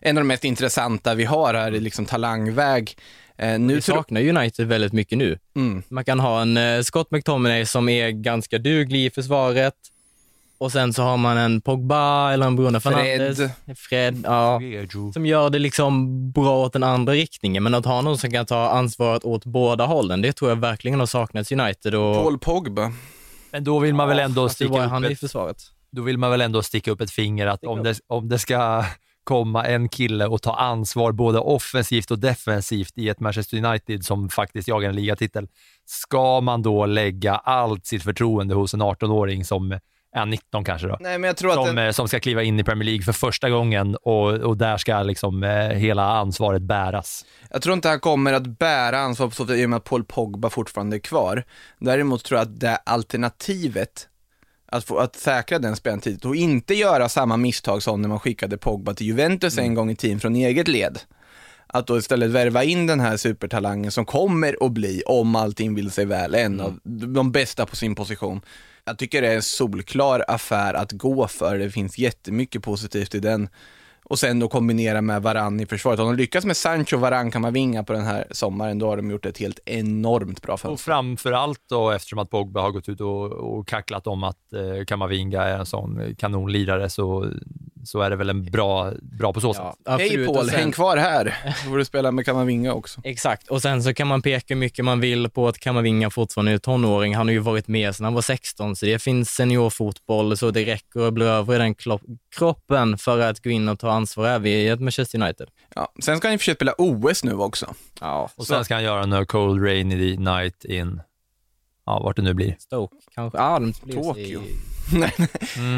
[0.00, 2.96] en av de mest intressanta vi har här i liksom talangväg.
[3.36, 5.38] Eh, nu Vi saknar United väldigt mycket nu.
[5.56, 5.82] Mm.
[5.88, 9.74] Man kan ha en eh, Scott McTominay som är ganska duglig i försvaret
[10.58, 13.36] och sen så har man en Pogba eller en Bruno Fernandes.
[13.36, 13.78] Fred.
[13.78, 14.60] Fred, ja.
[15.12, 17.62] Som gör det liksom bra åt den andra riktningen.
[17.62, 20.98] Men att ha någon som kan ta ansvaret åt båda hållen, det tror jag verkligen
[20.98, 21.94] har saknats United.
[21.94, 22.14] Och...
[22.14, 22.92] Paul Pogba.
[23.50, 25.56] Men då vill man väl ändå sticka upp han i ett, försvaret.
[25.90, 28.84] då vill man väl ändå sticka upp ett finger att om det, om det ska
[29.24, 34.28] komma en kille och ta ansvar både offensivt och defensivt i ett Manchester United som
[34.28, 35.48] faktiskt jagar en ligatitel,
[35.86, 39.78] ska man då lägga allt sitt förtroende hos en 18-åring som
[40.16, 40.96] är 19 kanske då?
[41.00, 43.02] Nej, men jag tror att som, den- eh, som ska kliva in i Premier League
[43.02, 47.24] för första gången och, och där ska liksom eh, hela ansvaret bäras.
[47.50, 49.84] Jag tror inte han kommer att bära ansvar på så sätt i och med att
[49.84, 51.44] Paul Pogba fortfarande är kvar.
[51.78, 54.08] Däremot tror jag att det alternativet,
[54.72, 58.58] att, få, att säkra den speltiden och inte göra samma misstag som när man skickade
[58.58, 60.98] Pogba till Juventus en gång i tiden från eget led.
[61.66, 65.90] Att då istället värva in den här supertalangen som kommer att bli, om allting vill
[65.90, 66.78] sig väl, en av
[67.14, 68.40] de bästa på sin position.
[68.88, 73.20] Jag tycker det är en solklar affär att gå för, det finns jättemycket positivt i
[73.20, 73.48] den.
[74.04, 76.00] Och sen då kombinera med Varann i försvaret.
[76.00, 79.26] Om de lyckas med Sancho, Varann, Kamavinga på den här sommaren, då har de gjort
[79.26, 80.84] ett helt enormt bra Och fönster.
[80.84, 84.84] framför allt då eftersom att Pogba har gått ut och, och kacklat om att eh,
[84.84, 87.26] Kamavinga är en sån kanonlirare så,
[87.84, 89.62] så är det väl en bra, bra på så sätt.
[89.88, 91.36] Hej Paul, häng kvar här.
[91.64, 93.00] Då får du spela med Kamavinga också.
[93.04, 96.52] Exakt, och sen så kan man peka hur mycket man vill på att Kamavinga fortfarande
[96.52, 97.14] är tonåring.
[97.16, 100.64] Han har ju varit med sedan han var 16, så det finns seniorfotboll, så det
[100.64, 101.74] räcker att bli över i den
[102.36, 105.48] kroppen för att gå in och ta ansvar även i ett Manchester United.
[105.74, 107.74] Ja, sen ska han i och för sig spela OS nu också.
[108.00, 111.00] Ja, Och sen ska han göra en cold rainy night in,
[111.86, 112.56] ja vart det nu blir.
[112.58, 113.38] Stoke kanske.
[113.38, 114.40] Ja, de Tokyo.
[114.42, 114.56] i-
[114.92, 115.12] Nej,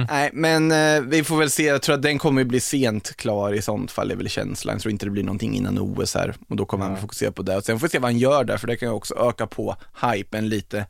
[0.09, 1.63] Nej, men eh, vi får väl se.
[1.63, 4.75] Jag tror att den kommer bli sent klar i sånt fall, är väl känslan.
[4.75, 7.43] Jag tror inte det blir någonting innan OS här och då kommer han fokusera på
[7.43, 7.57] det.
[7.57, 9.47] Och sen får vi se vad han gör där, för det kan ju också öka
[9.47, 10.87] på hypen lite.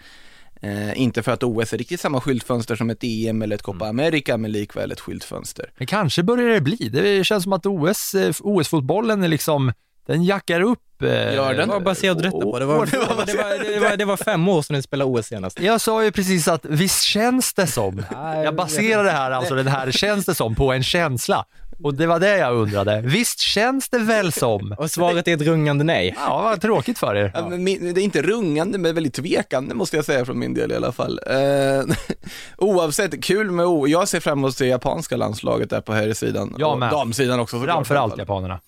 [0.62, 3.88] Eh, inte för att OS är riktigt samma skyltfönster som ett EM eller ett Copa
[3.88, 5.72] America, men likväl ett skyltfönster.
[5.78, 6.88] Men kanske börjar det bli.
[6.92, 9.72] Det känns som att OS, eh, OS-fotbollen är liksom,
[10.06, 11.02] den jackar upp.
[11.02, 11.68] eh, Gör den?
[11.68, 12.58] Vad baserar du detta på?
[12.58, 15.10] Det var, det, var, det, var, det, var, det var fem år sedan ni spelade
[15.10, 15.60] OS senast.
[15.60, 18.02] Jag sa ju precis att visst känns det som.
[18.44, 21.44] Jag baserar det här, alltså den här känns det som, på en känsla.
[21.82, 23.00] Och det var det jag undrade.
[23.00, 24.74] Visst känns det väl som?
[24.78, 26.14] Och svaret är ett rungande nej.
[26.18, 27.32] Ja, vad tråkigt för er.
[27.34, 30.54] Ja, men min, det är inte rungande, men väldigt tvekande måste jag säga från min
[30.54, 31.20] del i alla fall.
[31.26, 31.94] Eh,
[32.58, 33.86] oavsett, kul med O.
[33.88, 36.54] Jag ser fram emot att se japanska landslaget där på här sidan.
[36.58, 37.56] Jag och damsidan också.
[37.58, 37.74] såklart.
[37.74, 38.60] Framförallt japanerna.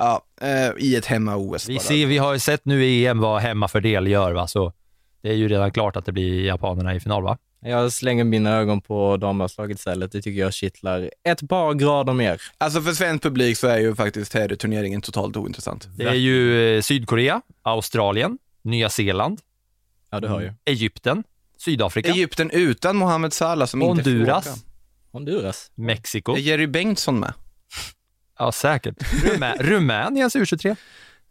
[0.00, 3.42] Ja, eh, i ett hemma-OS Vi, ser, vi har ju sett nu i EM vad
[3.42, 4.46] hemmafördel gör, va?
[4.46, 4.72] så
[5.22, 7.38] det är ju redan klart att det blir japanerna i final, va?
[7.62, 10.12] Jag slänger mina ögon på damlandslaget istället.
[10.12, 12.40] Det tycker jag kittlar ett par grader mer.
[12.58, 15.88] Alltså för svensk publik så är ju faktiskt herrturneringen totalt ointressant.
[15.96, 19.40] Det är ju eh, Sydkorea, Australien, Nya Zeeland,
[20.10, 20.52] Ja, du hör ju.
[20.64, 21.24] Egypten,
[21.58, 24.56] Sydafrika, Egypten utan Mohamed Salah som inte får Honduras, åka.
[25.12, 25.70] Honduras.
[25.74, 26.36] Mexiko.
[26.36, 27.32] Är Jerry Bengtsson med?
[28.40, 28.94] Ja, säkert.
[29.24, 30.76] Rumä Rumäniens U23.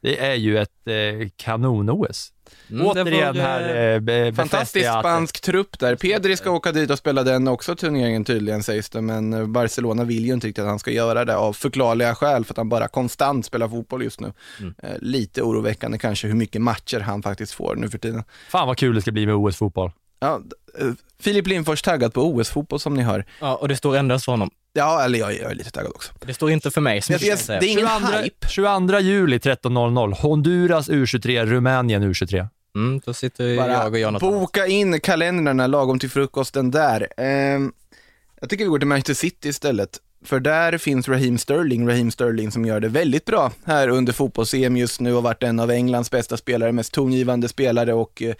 [0.02, 2.32] Det är ju ett eh, kanon-OS.
[2.69, 5.95] Mm, det Återigen får, här eh, Fantastisk spansk trupp där.
[5.95, 10.04] Pedri ska åka dit och spela den också turneringen tydligen sägs det, men eh, Barcelona
[10.04, 12.69] vill ju inte riktigt att han ska göra det av förklarliga skäl för att han
[12.69, 14.34] bara konstant spelar fotboll just nu.
[14.60, 14.74] Mm.
[14.84, 18.24] Eh, Lite oroväckande kanske hur mycket matcher han faktiskt får nu för tiden.
[18.50, 19.91] Fan vad kul det ska bli med OS-fotboll.
[20.19, 20.41] Ja,
[20.80, 20.88] eh,
[21.19, 23.26] Filip Lindfors taggad på OS-fotboll som ni hör.
[23.39, 24.50] Ja, och det står endast för honom.
[24.73, 26.12] Ja, eller jag, jag är lite taggad också.
[26.25, 27.01] Det står inte för mig.
[27.01, 27.60] Som Jag- du jag- kan säga.
[27.60, 28.47] det är ingen 22, hype.
[28.47, 32.47] 22 juli 13.00, Honduras U23, Rumänien U23.
[32.75, 34.32] Mm, då sitter Bara jag och Jonathan.
[34.32, 37.08] boka in kalendrarna lagom till frukosten där.
[37.17, 37.71] Ehm,
[38.41, 39.89] jag tycker vi går till Manchester City istället.
[40.25, 44.77] För där finns Raheem Sterling, Raheem Sterling som gör det väldigt bra här under fotbolls-EM
[44.77, 48.36] just nu och varit en av Englands bästa spelare, mest tongivande spelare och eh,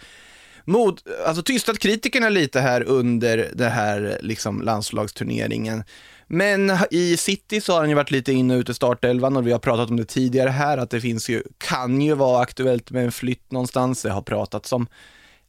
[0.64, 5.84] mod, alltså tystat kritikerna lite här under det här liksom landslagsturneringen.
[6.32, 9.46] Men i City så har han ju varit lite in och ut i startelvan och
[9.46, 12.90] vi har pratat om det tidigare här att det finns ju, kan ju vara aktuellt
[12.90, 14.02] med en flytt någonstans.
[14.02, 14.86] Det har pratats om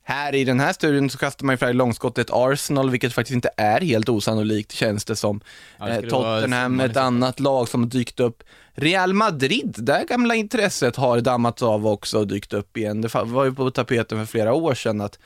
[0.04, 3.50] här i den här studien så kastar man ju fram långskottet Arsenal, vilket faktiskt inte
[3.58, 5.42] är helt osannolikt känns det som.
[5.80, 8.44] Ja, det eh, Tottenham, ett annat lag som dykt upp.
[8.74, 13.02] Real Madrid, där gamla intresset har dammats av också och dykt upp igen.
[13.02, 15.20] Det var ju på tapeten för flera år sedan att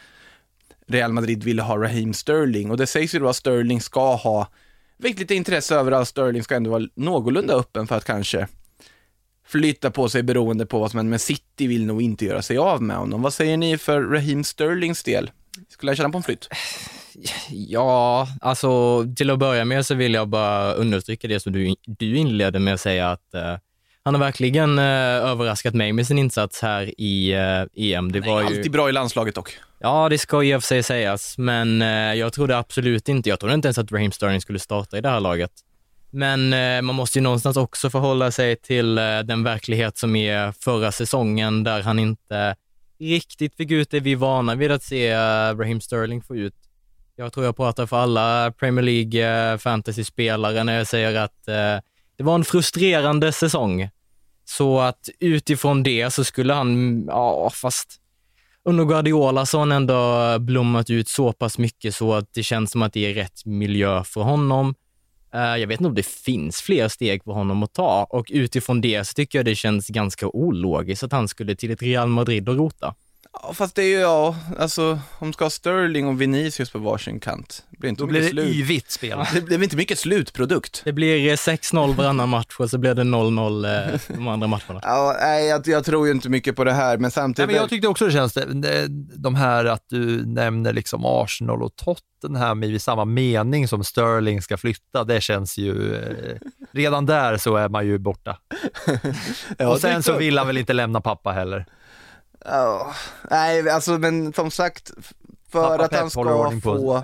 [0.87, 4.47] Real Madrid ville ha Raheem Sterling och det sägs ju då att Sterling ska ha
[4.97, 8.47] väckt lite intresse över att Sterling ska ändå vara någorlunda öppen för att kanske
[9.47, 12.57] flytta på sig beroende på vad som händer, men City vill nog inte göra sig
[12.57, 13.21] av med honom.
[13.21, 15.31] Vad säger ni för Raheem Sterlings del?
[15.69, 16.47] Skulle jag känna på en flytt?
[17.49, 22.17] Ja, alltså till att börja med så vill jag bara understryka det som du, du
[22.17, 23.57] inledde med att säga att eh,
[24.05, 24.85] han har verkligen eh,
[25.31, 28.11] överraskat mig med sin insats här i eh, EM.
[28.11, 28.47] Det var ju...
[28.47, 29.57] Alltid bra i landslaget dock.
[29.79, 33.39] Ja, det ska i och för sig sägas, men eh, jag trodde absolut inte, jag
[33.39, 35.51] trodde inte ens att Raheem Sterling skulle starta i det här laget.
[36.15, 40.51] Men eh, man måste ju någonstans också förhålla sig till eh, den verklighet som är
[40.51, 42.55] förra säsongen där han inte
[42.99, 46.55] riktigt fick ut det vi är vana vid att se eh, Raheem Sterling få ut.
[47.15, 51.45] Jag tror jag pratar för alla Premier League fantasy-spelare när jag säger att
[52.17, 53.89] det var en frustrerande säsong.
[54.45, 58.01] Så att utifrån det så skulle han, ja fast
[58.63, 62.71] under Guardiola så har han ändå blommat ut så pass mycket så att det känns
[62.71, 64.75] som att det är rätt miljö för honom.
[65.33, 68.81] Eh, jag vet inte om det finns fler steg för honom att ta och utifrån
[68.81, 72.49] det så tycker jag det känns ganska ologiskt att han skulle till ett Real Madrid
[72.49, 72.95] och rota.
[73.41, 77.19] Ja, fast det är ju, ja, alltså om ska ha Sterling och Vinicius på varsin
[77.19, 78.47] kant, det blir inte Då blir det slut.
[78.47, 79.19] yvigt spel.
[79.33, 80.81] Det blir inte mycket slutprodukt.
[80.85, 84.79] Det blir eh, 6-0 varannan match och så blir det 0-0 eh, de andra matcherna.
[84.83, 87.47] Ja, nej, jag, jag tror ju inte mycket på det här, men Nej, samtidigt...
[87.47, 91.63] men jag tyckte också det känns, det, det- de här att du nämner liksom Arsenal
[91.63, 96.37] och Tottenham i samma mening som Sterling ska flytta, det känns ju, eh,
[96.71, 98.37] redan där så är man ju borta.
[99.57, 100.21] Ja, och sen det är så klart.
[100.21, 101.65] vill han väl inte lämna pappa heller.
[102.45, 102.93] Ja,
[103.29, 104.91] nej, alltså men som sagt,
[105.49, 107.03] för Pappa att Pep han ska få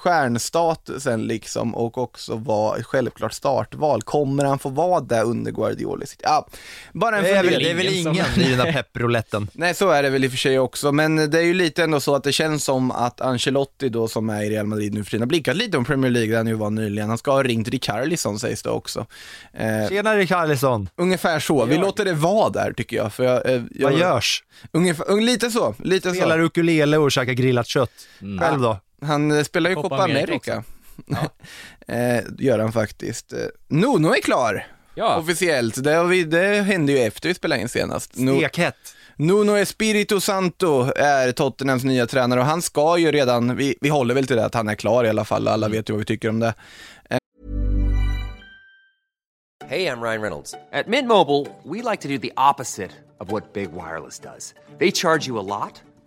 [0.00, 6.04] stjärnstatusen liksom och också vara ett självklart startval, kommer han få vara där under Guardiola?
[6.22, 6.46] Ja,
[6.92, 7.64] bara en Det är väl, fundering.
[7.64, 9.48] det är väl ingen som- i den här pepprouletten.
[9.54, 11.82] Nej, så är det väl i och för sig också, men det är ju lite
[11.84, 15.04] ändå så att det känns som att Ancelotti då, som är i Real Madrid nu
[15.04, 17.08] för tiden, har blickat lite om Premier League där han ju var nyligen.
[17.08, 19.06] Han ska ha ringt Richarlison sägs det också.
[19.52, 23.12] Eh, Tjena Richarlison, ungefär så, vi låter det vara där tycker jag.
[23.12, 24.44] För jag, eh, jag vad görs?
[24.72, 26.42] Ungefär, un- lite så, lite Spelar så.
[26.44, 27.90] ukulele och käkar grillat kött.
[28.40, 28.76] Själv då?
[29.02, 30.52] Han eh, spelar ju Copa Copa America
[31.06, 31.30] America.
[31.88, 33.32] eh, gör han faktiskt.
[33.32, 35.84] Eh, Nuno är klar, Ja, officiellt.
[35.84, 38.16] Det, vi, det hände ju efter vi spelade in senast.
[38.16, 38.94] Nu- Stekhett.
[39.16, 44.14] Nuno Espirito Santo är Tottenhams nya tränare och han ska ju redan, vi, vi håller
[44.14, 46.04] väl till det att han är klar i alla fall, alla vet ju vad vi
[46.04, 46.54] tycker om det.
[49.70, 50.54] Hey, I'm Ryan Reynolds.
[50.72, 54.54] At Mint Mobile, we like to do the opposite of what Big Wireless does.
[54.78, 55.80] They charge you a lot,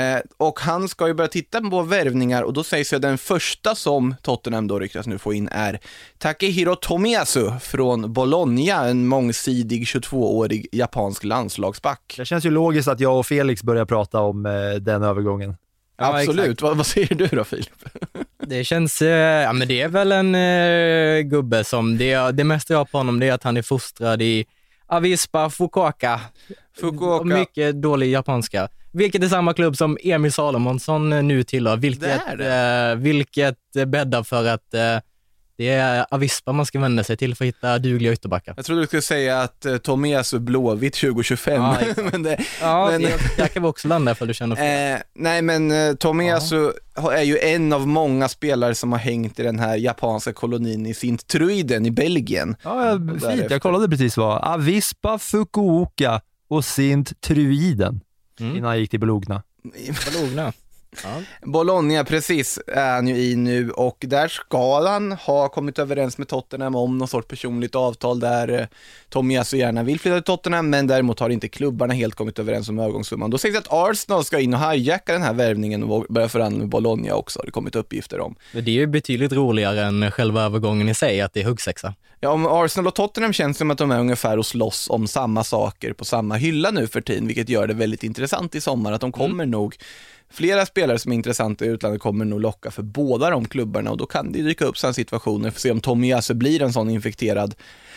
[0.00, 3.74] Eh, och han ska ju börja titta på värvningar och då sägs att den första
[3.74, 5.80] som Tottenham då ryktas nu få in är
[6.18, 12.14] Takehiro Tomiyasu från Bologna, en mångsidig 22-årig japansk landslagsback.
[12.16, 15.56] Det känns ju logiskt att jag och Felix börjar prata om eh, den övergången.
[15.98, 17.84] Ja, Absolut, vad, vad säger du då Filip?
[18.46, 22.74] det känns, eh, ja men det är väl en eh, gubbe som, det, det mesta
[22.74, 24.46] jag har på honom det är att han är fostrad i
[24.86, 26.20] Avispa Fukuoka.
[26.80, 27.24] Fukuoka.
[27.24, 28.68] Mycket dålig japanska.
[28.92, 33.56] Vilket är samma klubb som Emil Salomonsson eh, nu tillhör, vilket, Det är eh, vilket
[33.86, 34.80] bäddar för att eh,
[35.56, 38.54] det är Avispa man ska vända sig till för att hitta dugliga ytterbackar.
[38.56, 41.76] Jag trodde du skulle säga att eh, Tomiyasu Blåvitt 2025, Ja,
[42.12, 44.98] men det, Ja, men, det, där kan vi också landa ifall du känner för Eh,
[45.14, 49.42] nej men eh, Tomiyasu har- är ju en av många spelare som har hängt i
[49.42, 52.56] den här japanska kolonin i Sint-Truiden i Belgien.
[52.62, 52.86] Ja,
[53.20, 53.50] ja, fint.
[53.50, 58.00] Jag kollade precis vad Avispa, Fukuoka och Sint Truiden
[58.40, 58.56] Mm.
[58.56, 59.42] innan jag gick till Bologna.
[60.12, 60.52] Bologna.
[61.42, 66.28] Bologna, precis, är han ju i nu och där ska han ha kommit överens med
[66.28, 68.66] Tottenham om någon sorts personligt avtal där eh,
[69.08, 72.78] Tomiyasu gärna vill flytta till Tottenham, men däremot har inte klubbarna helt kommit överens om
[72.78, 73.30] övergångssumman.
[73.30, 76.58] Då sägs det att Arsenal ska in och hijacka den här värvningen och börja förhandla
[76.58, 78.34] med Bologna också, har det kommit uppgifter om.
[78.52, 81.94] Men det är ju betydligt roligare än själva övergången i sig, att det är huggsexa.
[82.22, 85.44] Ja, om Arsenal och Tottenham känns som att de är ungefär och slåss om samma
[85.44, 89.00] saker på samma hylla nu för tiden, vilket gör det väldigt intressant i sommar, att
[89.00, 89.76] de kommer nog
[90.32, 93.96] Flera spelare som är intressanta i utlandet kommer nog locka för båda de klubbarna och
[93.96, 96.90] då kan det dyka upp sådana situationer för att se om Tomiyasu blir en sån
[96.90, 97.54] infekterad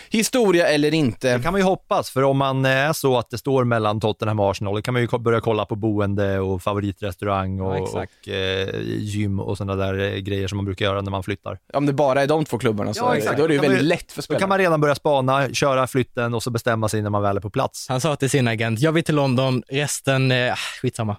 [0.09, 1.37] historia eller inte.
[1.37, 4.39] Det kan man ju hoppas, för om man är så att det står mellan Tottenham
[4.39, 7.79] och Arsenal, då kan man ju börja kolla på boende och favoritrestaurang och, Ja,
[8.23, 8.69] och eh,
[8.99, 11.57] gym och sådana där eh, grejer som man brukar göra när man flyttar.
[11.73, 13.37] Om det bara är de två klubbarna så Ja, exakt.
[13.37, 14.39] då är det ju Kan man väldigt ju- lätt för Då spelarna.
[14.39, 17.41] kan man redan börja spana, köra flytten och så bestämma sig när man väl är
[17.41, 17.85] på plats.
[17.89, 21.17] Han sa till sin agent, jag vill till London, resten, eh, skitsamma.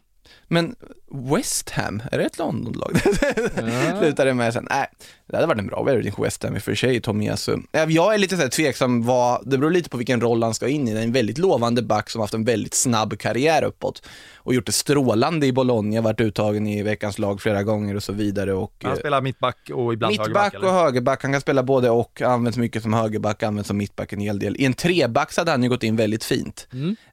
[0.48, 0.74] Men
[1.10, 2.98] West Ham, är det ett Londonlag?
[3.98, 4.90] Slutar det med sen, nej,
[5.26, 7.56] det hade varit en bra värvning för West Ham i och för sig, Tomiyasu.
[7.72, 10.54] Eh, Jag är lite så här tveksam vad, det beror lite på vilken roll han
[10.54, 10.92] ska in i.
[10.94, 14.02] Det är en väldigt lovande back som haft en väldigt snabb karriär uppåt
[14.36, 18.12] och gjort det strålande i Bologna, varit uttagen i veckans lag flera gånger och så
[18.12, 18.52] vidare.
[18.52, 20.52] Och, Han eh, spelar mittback och ibland högerback.
[20.52, 24.12] Mittback och högerback, han kan spela både och, används mycket som högerback, används som mittback
[24.12, 24.56] en hel del.
[24.56, 26.68] I en trebacks hade han ju gått in väldigt fint.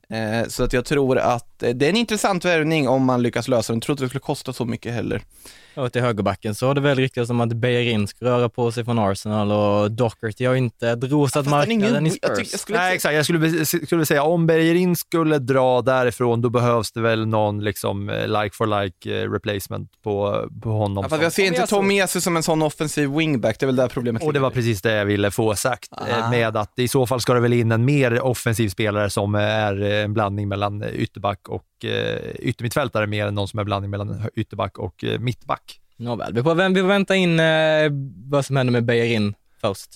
[0.09, 3.73] Eh, så att jag tror att det är en intressant värvning om man lyckas lösa
[3.73, 3.77] den.
[3.77, 5.21] Jag tror inte det skulle kosta så mycket heller.
[5.75, 8.71] Och till högerbacken så har det väl ryktats om att Beirin Bellerin ska röra på
[8.71, 12.65] sig från Arsenal och Docherty har inte drosat marknaden i Spurs.
[12.69, 13.15] Nej, exakt.
[13.15, 18.09] Jag skulle, skulle säga om Bergerin skulle dra därifrån, då behövs det väl någon liksom
[18.09, 21.05] eh, like for like eh, replacement på, på honom.
[21.11, 23.87] Ja, jag ser inte Tom Esu som en sån offensiv wingback, det är väl där
[23.87, 27.07] problemet Och det var precis det jag ville få sagt, eh, med att i så
[27.07, 31.49] fall ska det väl in en mer offensiv spelare som är en blandning mellan ytterback
[31.49, 31.65] och
[32.39, 35.80] yttermittfältare mer än någon som är blandning mellan ytterback och mittback.
[36.01, 37.91] Nåväl, vi får, vä- vi får vänta in eh,
[38.29, 39.89] vad som händer med Bellerin först.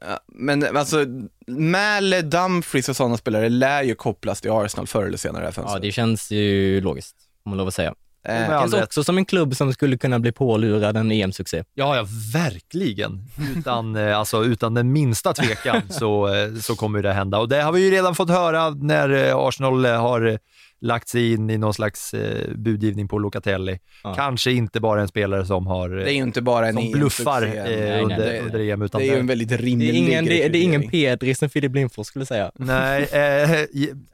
[0.00, 1.04] Ja, men alltså,
[1.46, 5.46] Mäle, Dumfries och sådana spelare lär ju kopplas till Arsenal förr eller senare i det
[5.46, 5.82] här Ja, fönstret.
[5.82, 7.94] det känns ju logiskt, om man lov att säga.
[8.28, 8.84] Eh, Det all känns rätt.
[8.84, 11.64] också som en klubb som skulle kunna bli pålurad en EM-succé.
[11.74, 13.24] Ja, ja, verkligen.
[13.56, 17.38] Utan, eh, alltså, utan den minsta tvekan så, eh, så kommer det hända.
[17.38, 20.36] Och det har vi ju redan fått höra när eh, Arsenal eh, har eh,
[20.82, 23.78] lagt sig in i någon slags eh, budgivning på Locatelli.
[24.04, 24.14] Ja.
[24.14, 27.42] Kanske inte bara en spelare som har det är ju inte bara en som bluffar
[27.42, 28.82] eh, Nej, under, det- under EM.
[28.82, 30.88] Utan Det är ju en väldigt rimlig Det är ingen, det, det är ingen.
[30.90, 32.50] Pedri som Filip Lindfors skulle säga.
[32.54, 33.50] Nej, eh,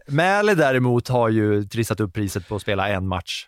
[0.06, 3.46] Mäle däremot har ju trissat upp priset på att spela en match.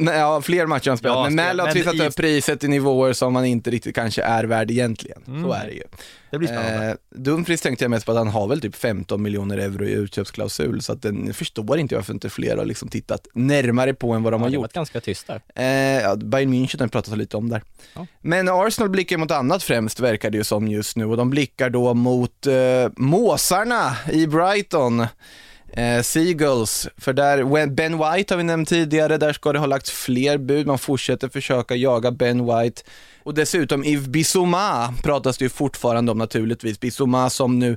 [0.00, 2.68] Ja, fler matcher har han spelat, Ja, men Mäle har trissat i- upp priset i
[2.68, 5.22] nivåer som man inte riktigt kanske är värd egentligen.
[5.44, 5.82] Så är det ju.
[6.30, 6.86] Det blir spännande.
[6.90, 9.92] Eh, Dumfries tänkte jag mest på att han har väl typ 15 miljoner euro i
[9.92, 14.12] utköpsklausul, så att den förstår inte jag varför inte fler har liksom tittat närmare på
[14.12, 14.62] än vad de Ja, har det har gjort.
[14.62, 15.40] varit ganska tyst där.
[15.54, 17.62] Eh, ja, Bayern München har pratat lite om där.
[17.94, 18.06] Ja.
[18.20, 21.70] Men Arsenal blickar mot annat främst, verkar det ju som just nu, och de blickar
[21.70, 22.54] då mot eh,
[22.96, 25.06] måsarna i Brighton.
[25.72, 29.90] Eh, Seagulls, för där, Ben White har vi nämnt tidigare, där ska det ha lagts
[29.90, 32.82] fler bud, man fortsätter försöka jaga Ben White.
[33.22, 37.76] Och dessutom Yves Bissouma pratas det ju fortfarande om naturligtvis, Bissouma som nu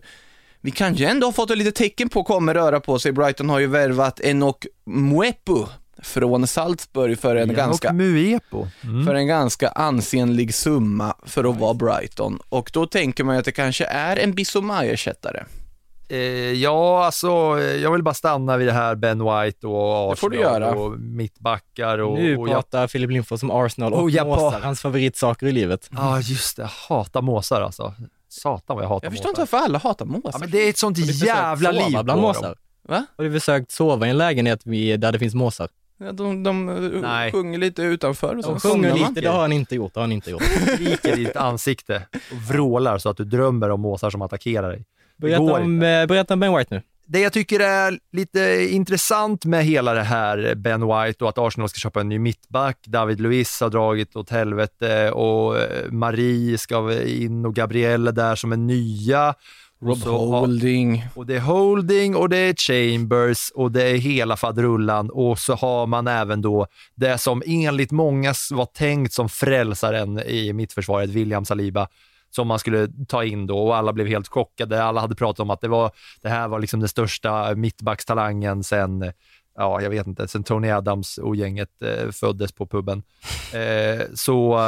[0.61, 3.11] vi kanske ändå har fått ett litet tecken på kommer röra på sig.
[3.11, 5.65] Brighton har ju värvat Enok Mwepu
[6.01, 7.93] från Salzburg för en Janok ganska.
[8.83, 9.05] Mm.
[9.05, 12.39] för en ganska ansenlig summa för att vara Brighton.
[12.49, 15.43] Och då tänker man ju att det kanske är en Bissouma-ersättare.
[16.10, 16.18] Eh,
[16.53, 17.28] ja, alltså
[17.60, 20.38] eh, jag vill bara stanna vid det här Ben White och Arsenal Det får du
[20.39, 20.72] göra.
[20.72, 22.18] och mittbackar och...
[22.18, 24.30] nu och pratar Filip Lindfors om Arsenal och Och Japan.
[24.43, 25.89] måsar, hans favoritsaker i livet.
[25.91, 26.62] Ja, ah, just det.
[26.62, 27.93] Jag hatar måsar alltså.
[28.30, 29.16] Satan vad jag hatar Jag måsar.
[29.18, 30.30] förstår inte varför alla hatar måsar.
[30.34, 32.22] Ja, men det är ett sånt jävla liv på bland dem.
[32.22, 32.55] måsar?
[32.88, 33.05] Va?
[33.18, 35.70] Har du försökt sova i en lägenhet där det finns måsar?
[35.97, 37.32] Ja, de de uh, Nej.
[37.32, 38.99] sjunger lite utanför och så De sjunger man.
[38.99, 40.43] lite, det har han inte gjort, det har han inte gjort.
[40.76, 42.01] Skriker i ditt ansikte
[42.32, 44.86] och vrålar så att du drömmer om måsar som attackerar dig.
[45.22, 46.82] Berätta om, eh, berätta om Ben White nu.
[47.11, 51.70] Det jag tycker är lite intressant med hela det här Ben White och att Arsenal
[51.70, 52.78] ska köpa en ny mittback.
[52.88, 58.51] David Luiz har dragit åt helvete och eh, Marie ska in och Gabrielle där som
[58.51, 59.34] är nya.
[59.82, 61.05] Och Rob så har- Holding.
[61.15, 65.53] Och det är Holding och det är Chambers och det är hela faderullan och så
[65.55, 71.45] har man även då det som enligt många var tänkt som frälsaren i mittförsvaret, William
[71.45, 71.88] Saliba,
[72.30, 74.84] som man skulle ta in då och alla blev helt chockade.
[74.84, 79.11] Alla hade pratat om att det, var, det här var liksom den största mittbackstalangen sen
[79.57, 83.03] ja, jag vet inte, sen Tony Adams och gänget eh, föddes på puben.
[83.53, 84.59] Eh, så,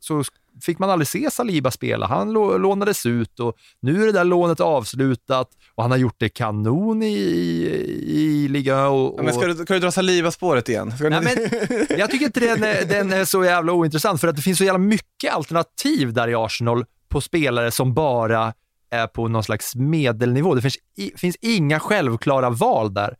[0.00, 0.24] så
[0.62, 2.06] fick man aldrig se Saliba spela.
[2.06, 6.14] Han lå- lånades ut och nu är det där lånet avslutat och han har gjort
[6.18, 8.86] det kanon i, i, i ligan.
[8.86, 10.92] Och, Ja, men ska, och- du, ska du dra Saliba-spåret igen?
[10.96, 11.48] Ska Nej, ni-
[11.88, 14.58] men, jag tycker inte den är, den är så jävla ointressant för att det finns
[14.58, 18.52] så jävla mycket alternativ där i Arsenal på spelare som bara
[18.90, 20.54] är på någon slags medelnivå.
[20.54, 23.16] Det finns, i, finns inga självklara val där.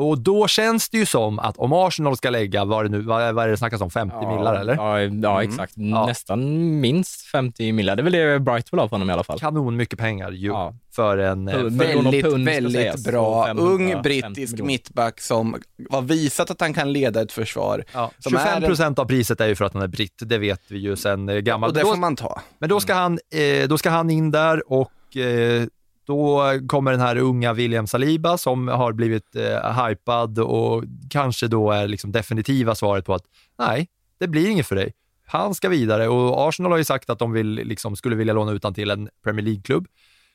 [0.00, 3.00] Och då känns det ju som att om Arsenal ska lägga, vad är det nu,
[3.02, 4.74] vad, vad är det snackas om, 50 millar eller?
[4.74, 5.72] Ja, ja exakt.
[5.76, 6.06] Ja.
[6.06, 6.40] Nästan
[6.80, 7.96] minst 50 millar.
[7.96, 9.38] Det är väl det Bright vill ha på honom i alla fall.
[9.38, 10.74] Kanon mycket pengar ju Ja.
[10.92, 11.48] för en...
[11.48, 14.66] eh, För- väldigt, pund väldigt bra, och 550 ung brittisk miljoner.
[14.66, 15.56] mittback som
[15.90, 17.84] har visat att han kan leda ett försvar.
[17.94, 20.14] ja, som är 25 en- procent av priset är ju för att han är britt,
[20.18, 21.72] det vet vi ju sen eh, gammalt.
[21.72, 22.40] Och det får man ta.
[22.58, 23.18] Men då ska han,
[23.62, 25.66] eh, då ska han in där och eh,
[26.10, 31.70] då kommer den här unga William Saliba som har blivit eh, hypad och kanske då
[31.70, 33.24] är liksom definitiva svaret på att
[33.58, 33.88] nej,
[34.18, 34.92] det blir inget för dig.
[35.26, 38.52] Han ska vidare och Arsenal har ju sagt att de vill, liksom, skulle vilja låna
[38.52, 39.86] ut han till en Premier League-klubb.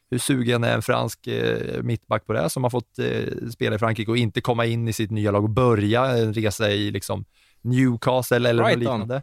[0.09, 3.79] Hur sugen är en fransk eh, mittback på det som har fått eh, spela i
[3.79, 7.25] Frankrike och inte komma in i sitt nya lag och börja en resa i liksom,
[7.61, 8.99] Newcastle eller något Brighton.
[8.99, 9.21] liknande.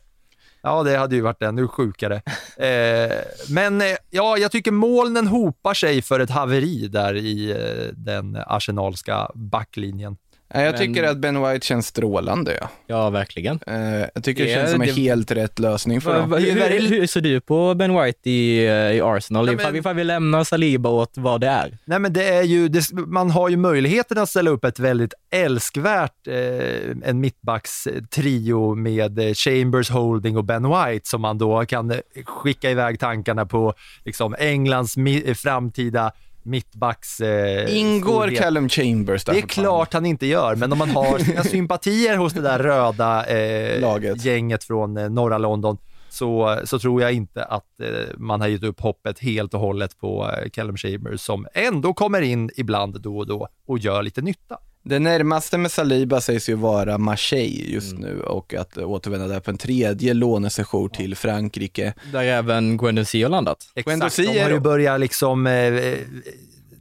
[0.62, 2.22] Ja, det hade ju varit ännu sjukare.
[2.56, 3.18] Eh,
[3.50, 8.36] men eh, ja, jag tycker molnen hopar sig för ett haveri där i eh, den
[8.46, 10.16] arsenalska backlinjen.
[10.54, 12.56] Nej, jag Men- tycker att Ben White känns strålande.
[12.60, 12.68] Ja.
[12.86, 13.60] Ja, verkligen.
[13.66, 13.74] Eh,
[14.14, 16.32] jag tycker det, Det- känns som en det- helt rätt lösning för dem.
[16.32, 16.40] hur,
[16.80, 19.46] hur, hur ser du på Ben White i, eh, i Arsenal?
[19.46, 21.78] Ja, ifall, men- ifall vi lämnar Saliba åt vad det är.
[21.84, 25.14] Nej, men det är ju, det, man har ju möjligheten att ställa upp ett väldigt
[25.34, 31.94] älskvärt, eh, en mittbackstrio med eh, Chambers, Holding och Ben White som man då kan
[32.26, 33.74] skicka iväg tankarna på
[34.04, 34.94] liksom, Englands
[35.36, 36.12] framtida
[36.44, 37.20] mittbacks...
[37.20, 38.40] Eh, Ingår storhet.
[38.42, 42.16] Callum Chambers där Det är klart han inte gör, men om man har sina sympatier
[42.16, 44.24] hos det där röda eh, Laget.
[44.24, 45.78] gänget från eh, norra London
[46.08, 47.86] så, så tror jag inte att eh,
[48.18, 52.22] man har gett upp hoppet helt och hållet på eh, Callum Chambers som ändå kommer
[52.22, 54.58] in ibland då och då och gör lite nytta.
[54.84, 59.50] Det närmaste med Saliba sägs ju vara Marseille just nu och att återvända där på
[59.50, 61.94] en tredje lånesession till Frankrike.
[62.12, 63.58] Där även Guendouzi har landat.
[63.74, 65.98] Exakt, Guendouzi de har ju börjat liksom eh, eh,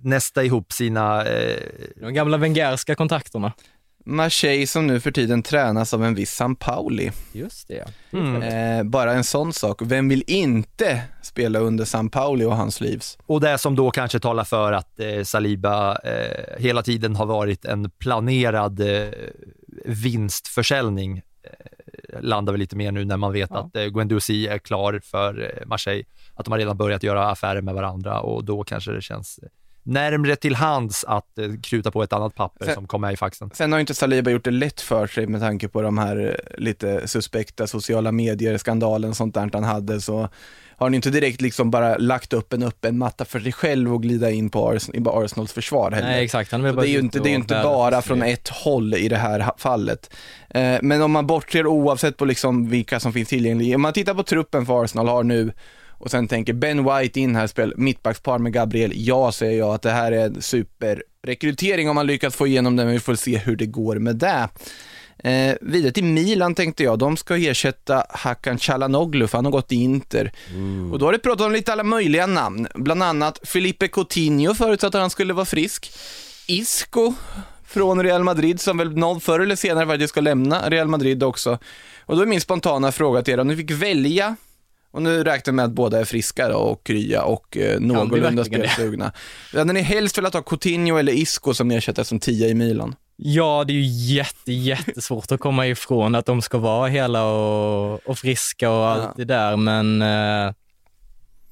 [0.02, 1.26] nästa ihop sina...
[1.26, 1.58] Eh,
[2.02, 3.54] De gamla Wengerska kontakterna.
[4.06, 7.12] Marseille som nu för tiden tränas av en viss San Pauli.
[7.34, 7.86] Just det.
[8.14, 8.42] mm.
[8.44, 9.82] Eh, bara en sån sak.
[9.82, 13.18] Vem vill inte spela under San Pauli och hans livs?
[13.26, 17.66] Och det som då kanske talar för att eh, Saliba eh, hela tiden har varit
[17.66, 19.08] en planerad eh,
[19.86, 23.58] vinstförsäljning eh, landar väl lite mer nu när man vet Ja.
[23.60, 26.04] att eh, Guendouzi är klar för eh, Marseille,
[26.36, 29.50] att de har redan börjat göra affärer med varandra och då kanske det känns eh,
[29.84, 33.18] närmre till hands att eh, kruta på ett annat papper Sen- som kommer med i
[33.18, 33.50] faxen.
[33.54, 36.18] Sen har ju inte Saliba gjort det lätt för sig med tanke på de här
[36.30, 40.30] eh, lite suspekta sociala medier-skandalen sånt där han hade så
[40.78, 43.94] har han ju inte direkt liksom bara lagt upp en öppen matta för sig själv
[43.94, 46.08] och glida in på Ars- Arsenals försvar heller.
[46.08, 46.52] Nej, exakt.
[46.52, 49.52] Han det är ju inte, det är inte bara från ett håll i det här
[49.58, 50.14] fallet.
[50.50, 54.14] Eh, men om man bortser oavsett på liksom vilka som finns tillgängliga, om man tittar
[54.14, 55.52] på truppen för Arsenal har nu
[56.02, 59.82] och sen tänker Ben White in här, spel, mittbackspar med Gabriel, ja säger jag att
[59.82, 63.38] det här är en superrekrytering om man lyckas få igenom det, men vi får se
[63.38, 64.50] hur det går med det.
[65.24, 69.68] Eh, vidare till Milan tänkte jag, de ska ersätta Hakan Çalhanoğlu för han har gått
[69.68, 70.32] till Inter.
[70.92, 74.96] Och då har det pratat om lite alla möjliga namn, bland annat Felipe Coutinho förutsatt
[74.96, 75.92] att han skulle vara frisk.
[76.48, 77.14] Isco
[77.68, 81.60] från Real Madrid som väl någon förr eller senare faktiskt ska lämna Real Madrid också.
[82.06, 84.36] Och då är min spontana fråga till er, om ni fick välja,
[84.92, 88.30] och nu räknar jag med att båda är friska då, och krya och eh, någorlunda
[88.42, 88.70] verkligen det?
[88.70, 89.12] spelsugna.
[89.54, 92.96] Hade ni helst velat ha Coutinho eller Isco som ersättare som tia i Milan?
[93.16, 98.08] Ja, det är ju jätte, jättesvårt att komma ifrån att de ska vara hela och,
[98.08, 99.14] och friska och allt Ja.
[99.18, 100.54] det där, men eh,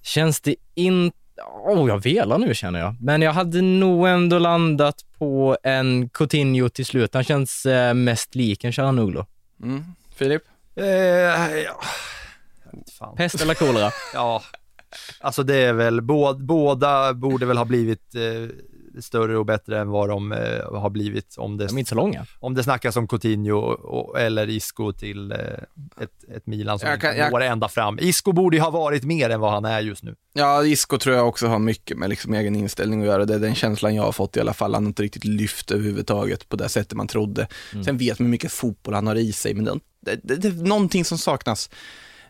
[0.03, 1.17] känns det inte...
[1.65, 2.95] Åh, jag velar nu känner jag.
[3.01, 7.13] Men jag hade nog ändå landat på en Coutinho till slut.
[7.13, 9.23] Han känns eh, mest lik en Çalhanoğlu.
[9.63, 9.83] Mm.
[10.15, 10.41] Filip?
[10.75, 11.81] Eh, ja.
[12.99, 13.15] Fan.
[13.15, 13.91] Pest eller kolera?
[14.13, 14.43] Ja,
[15.19, 19.89] alltså det är väl, båda, båda borde väl ha blivit eh, större och bättre än
[19.89, 22.25] vad de eh, har blivit om det, De är inte så långa.
[22.39, 25.37] om det snackas om Coutinho och, och, eller Isco till eh,
[26.01, 27.99] ett, ett Milan som Jag kan- jag- når ända fram.
[28.01, 30.15] Isco borde ju ha varit mer än vad han är just nu.
[30.33, 33.25] Ja, Isco tror jag också har mycket med liksom egen inställning att göra.
[33.25, 34.73] Det är den känslan jag har fått i alla fall.
[34.73, 37.47] Han har inte riktigt lyft överhuvudtaget på det sättet man trodde.
[37.85, 40.47] Sen vet man hur mycket fotboll han har i sig, men det, det, det, det
[40.47, 41.69] är någonting som saknas.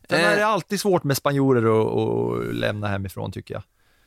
[0.09, 3.63] Sen Eh, är det alltid svårt med spanjorer att att lämna hemifrån tycker jag.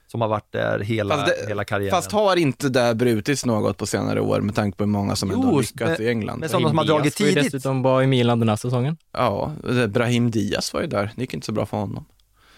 [0.06, 1.90] Som har varit där hela, Fast det- hela karriären.
[1.90, 5.30] Fast har inte det brutits något på senare år med tanke på hur många som
[5.30, 6.40] ändå Jo, har lyckats i England?
[6.40, 7.52] men som de som har dragit Diaz var ju tidigt.
[7.52, 8.96] dessutom i Milan den här säsongen.
[9.12, 9.52] Ja,
[9.88, 11.10] Brahim Diaz var ju där.
[11.16, 12.04] Det gick inte så bra för honom.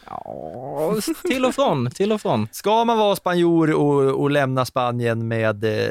[0.06, 0.96] Ja,
[1.28, 2.48] till och från, till och från.
[2.52, 5.88] Ska man vara spanjor och, och lämna Spanien med eh,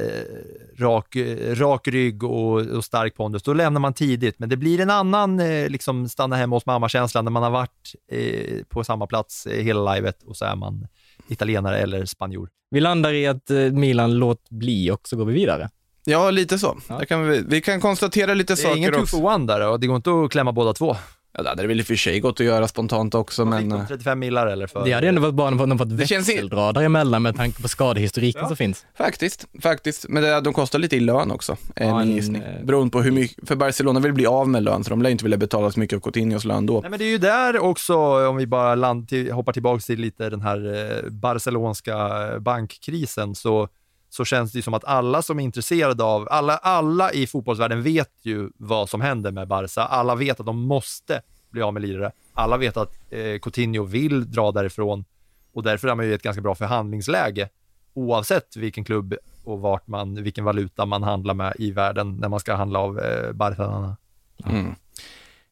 [0.78, 1.16] rak,
[1.54, 4.40] rak rygg och, och stark pondus, då lämnar man tidigt.
[4.40, 7.96] Men det blir en annan eh, liksom stanna hemma hos mamma-känsla när man har varit
[8.12, 10.88] eh, på samma plats eh, hela livet och så är man
[11.28, 12.50] italienare eller spanjor.
[12.70, 15.70] Vi landar i att eh, Milan låt bli och så går vi vidare.
[16.06, 16.78] Ja, lite så.
[16.90, 16.98] Ja.
[16.98, 19.70] Där kan vi, vi kan konstatera lite Det är saker ingen two for one där
[19.70, 20.96] och det går inte att klämma båda två.
[21.38, 23.70] Ja, det hade väl i och för sig gått att göra spontant också, Man men...
[23.70, 24.68] de eh, 35 millar eller?
[24.68, 27.36] För, Det hade ändå varit bra om de fått Det känns i- växeldra däremellan med
[27.36, 28.86] tanke på skadehistoriken som finns.
[28.98, 30.06] Faktiskt, faktiskt.
[30.10, 32.42] Men det, de kostar lite i lön också, är Ja, min gissning.
[32.42, 35.10] eh, Beroende på hur mycket, för Barcelona vill bli av med lön, så de lär
[35.10, 36.82] inte vilja betala så mycket av Coutinhos lön då.
[36.82, 37.96] Nej, men det är ju där också,
[38.30, 40.58] om vi bara land till, hoppar tillbaka till lite den här
[41.06, 42.10] eh, barcelonska
[42.40, 43.68] bankkrisen, så,
[44.14, 47.84] så känns det ju som att alla som är intresserade av, alla, alla i fotbollsvärlden
[47.84, 49.82] vet ju vad som händer med Barca.
[49.82, 52.12] Alla vet att de måste bli av med lirare.
[52.34, 55.06] Alla vet att eh, Coutinho vill dra därifrån
[55.54, 57.50] och därför är man ju i ett ganska bra förhandlingsläge
[57.94, 62.40] oavsett vilken klubb och vart man, vilken valuta man handlar med i världen när man
[62.40, 63.98] ska handla av eh, Barcelona.
[64.46, 64.76] Mm.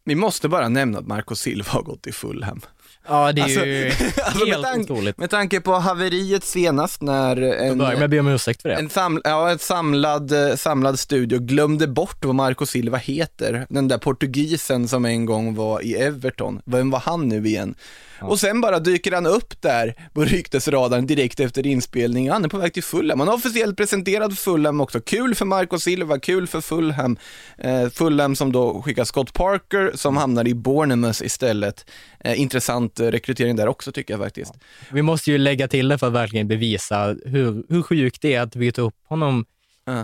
[0.03, 2.61] Vi måste bara nämna att Marco Silva har gått i Fulham.
[3.07, 3.87] Ja, det är Alltså- ju
[4.23, 5.17] Alltså, med, helt tanke, otroligt.
[5.17, 8.75] med tanke på haveriet senast när en, börjar med att be om ursäkt för det.
[8.75, 13.65] en, sam, ja, ett samlad, eh, samlad studio glömde bort vad Marco Silva heter.
[13.69, 16.61] Den där portugisen som en gång var i Everton.
[16.65, 17.75] Vem var han nu igen?
[18.21, 22.29] Och sen bara dyker han upp där på ryktesradarn direkt efter inspelning.
[22.29, 23.19] Han är på väg till Fulham.
[23.19, 25.01] Han har officiellt presenterad för Fulham också.
[25.01, 27.17] Kul för Marco Silva, kul för Fulham.
[27.57, 31.89] Eh, Fulham som då skickar Scott Parker som hamnar i Bournemouth istället.
[32.19, 34.53] Eh, intressant eh, rekrytering där också tycker jag faktiskt.
[34.91, 38.41] Vi måste ju lägga till det för att verkligen bevisa hur, hur sjukt det är
[38.41, 39.45] att tog upp honom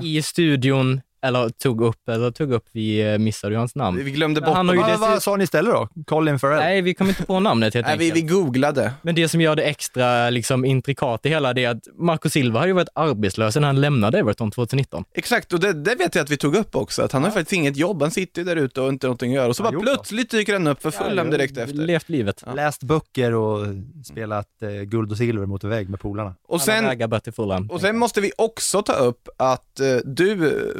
[0.01, 4.03] i studion, eller tog upp, eller tog upp, vi eh, missade ju hans namn.
[4.05, 5.89] Vi glömde bort han har ju Vad, vad sa ni istället då?
[6.05, 6.59] Colin Farrell?
[6.59, 8.25] Nej, vi kom inte på namnet helt Nej, vi, enkelt.
[8.25, 8.93] vi googlade.
[9.01, 12.59] Men det som gör det extra liksom, intrikat i hela det är att Marco Silva
[12.59, 15.03] har ju varit arbetslös när han lämnade Everton 2019.
[15.13, 17.53] Exakt, och det, det vet jag att vi tog upp också, att han har faktiskt
[17.53, 19.47] inget jobb, han sitter ju där ute och inte någonting att göra.
[19.47, 21.75] Och så Ja, bara plötsligt dyker han upp för Fulham direkt efter.
[21.77, 22.43] Levt livet.
[22.55, 23.65] Läst böcker och
[24.05, 26.35] spelat eh, guld och silver mot vägg med polarna.
[26.47, 27.69] Och Alla sen, vägar bör till Fulham.
[27.71, 30.35] och sen måste vi också ta upp att eh, du,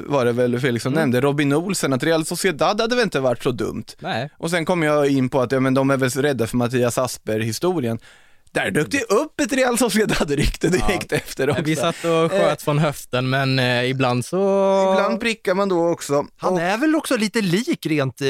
[0.07, 3.43] var det väl Felix som nämnde, Robin Olsen, att Real Sociedad hade väl inte varit
[3.43, 3.85] så dumt.
[3.99, 4.29] Nej.
[4.37, 6.97] Och sen kom jag in på att ja, men de är väl rädda för Mattias
[6.97, 7.99] Asper-historien.
[8.57, 11.61] Där dök det upp ett Real Sociedad-rykte direkt efter också.
[11.61, 14.37] Vi satt och sköt från höften, men eh, ibland så...
[14.93, 16.25] Ibland prickar man då också.
[16.37, 18.27] Han Och är väl också lite lik rent eh,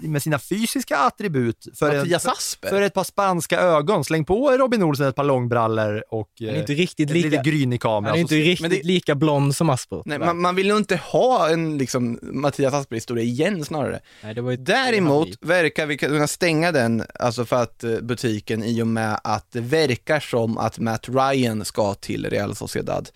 [0.00, 1.68] med sina fysiska attribut.
[1.78, 2.68] För, en, Asper.
[2.68, 4.04] för ett par spanska ögon.
[4.04, 8.04] Släng på Robin Olsen ett par långbrallor och eh, inte riktigt lika, gryn i kameran.
[8.04, 10.02] han är inte riktigt men det- lika blond som Asper.
[10.04, 14.00] Nej, man, man vill nog inte ha en liksom, Mattias Asper-historia igen snarare.
[14.22, 18.64] Nej, det var ju Däremot verkar vi kunna stänga den, alltså för att eh, butiken
[18.64, 23.08] i och med att det verkar som att Matt Ryan ska till Real Sociedad.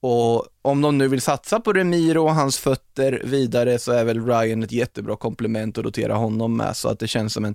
[0.00, 4.26] Och om de nu vill satsa på Remiro och hans fötter vidare så är väl
[4.26, 7.54] Ryan ett jättebra komplement att rotera honom med så att det känns som en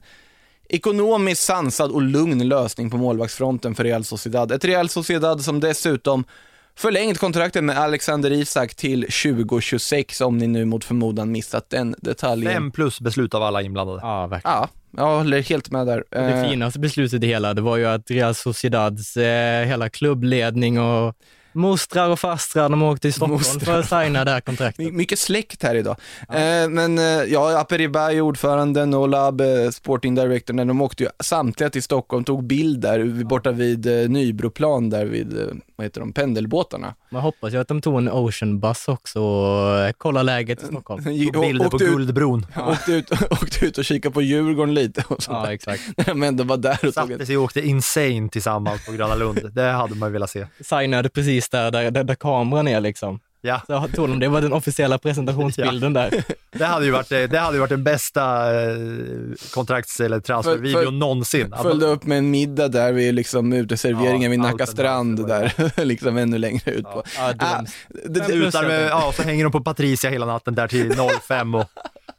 [0.70, 4.52] ekonomiskt sansad och lugn lösning på målvaktsfronten för Real Sociedad.
[4.52, 6.24] Ett Real Sociedad som dessutom
[6.78, 12.54] förlängt kontraktet med Alexander Isak till 2026 om ni nu mot förmodan missat den detaljen.
[12.54, 14.00] Fem plus beslut av alla inblandade.
[14.04, 14.58] Ja, verkligen.
[14.58, 16.04] Ja, jag håller helt med där.
[16.10, 20.80] Det Eh, finaste beslutet i hela, det var ju att Real Sociedads eh, hela klubbledning
[20.80, 21.16] och
[21.56, 23.60] mostrar och fastrar, de åkte till Stockholm Mostrar.
[23.60, 24.86] för att signa det här kontraktet.
[24.86, 25.96] My- Mycket släkt här idag.
[26.30, 31.70] Eh, men eh, ja, Aperibai, ordföranden och Lab, eh, sporting director, de åkte ju samtliga
[31.70, 35.46] till Stockholm, tog bild där borta vid eh, Nybroplan där vid, eh,
[35.76, 36.96] vad heter de, pendelbåtarna.
[37.16, 41.04] Man hoppas ju att de tog en Ocean Bus också och kollade läget i Stockholm.
[41.34, 42.46] Tog bilder på Guldbron.
[42.68, 45.52] åkte, ut, åkte ut och kikade på Djurgården lite och sånt Ja, där.
[45.52, 45.82] exakt.
[45.98, 46.94] När de ändå var där och tog en...
[47.10, 49.52] Satte sig och åkte insane tillsammans på Gröna Lund.
[49.54, 50.48] Det hade man ju velat se.
[50.62, 53.20] Signade precis där, där, där, där kameran är liksom.
[53.46, 56.24] Ja, Så tog de, det var den officiella presentationsbilden där.
[56.58, 58.76] det hade ju varit, det hade ju varit den bästa eh,
[59.54, 61.54] kontrakts eller transfervideon För- för- någonsin.
[61.54, 65.72] Att- Följde upp med en middag där vid liksom uteserveringen Ja, vid Nacka strand där,
[65.86, 67.04] liksom ännu längre ut på.
[67.18, 70.68] Ja, Ah, det, det, Utar med, ja, så hänger de på Patricia hela natten där
[70.68, 70.94] till
[71.28, 71.66] 05 och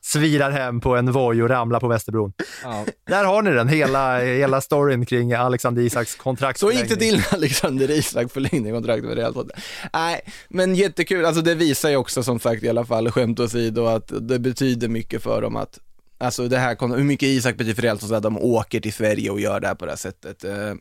[0.03, 2.33] svirar hem på en Voi och ramlar på Västerbron.
[2.65, 2.85] Ja.
[3.07, 6.59] Där har ni den, hela, hela storyn kring Alexander Isaks kontrakt.
[6.61, 9.61] Så gick det till när Alexander Isak förlängde kontraktet med Real Sociedad.
[9.93, 11.16] Nej, men jättekul.
[11.25, 14.89] Alltså det visar ju också som sagt i alla fall, skämt åsido, att det betyder
[14.89, 15.79] mycket för dem att
[16.19, 19.41] Alltså det här, hur mycket Isak betyder för Real att de åker till Sverige och
[19.41, 20.45] gör det här på det här sättet.
[20.45, 20.75] Eh,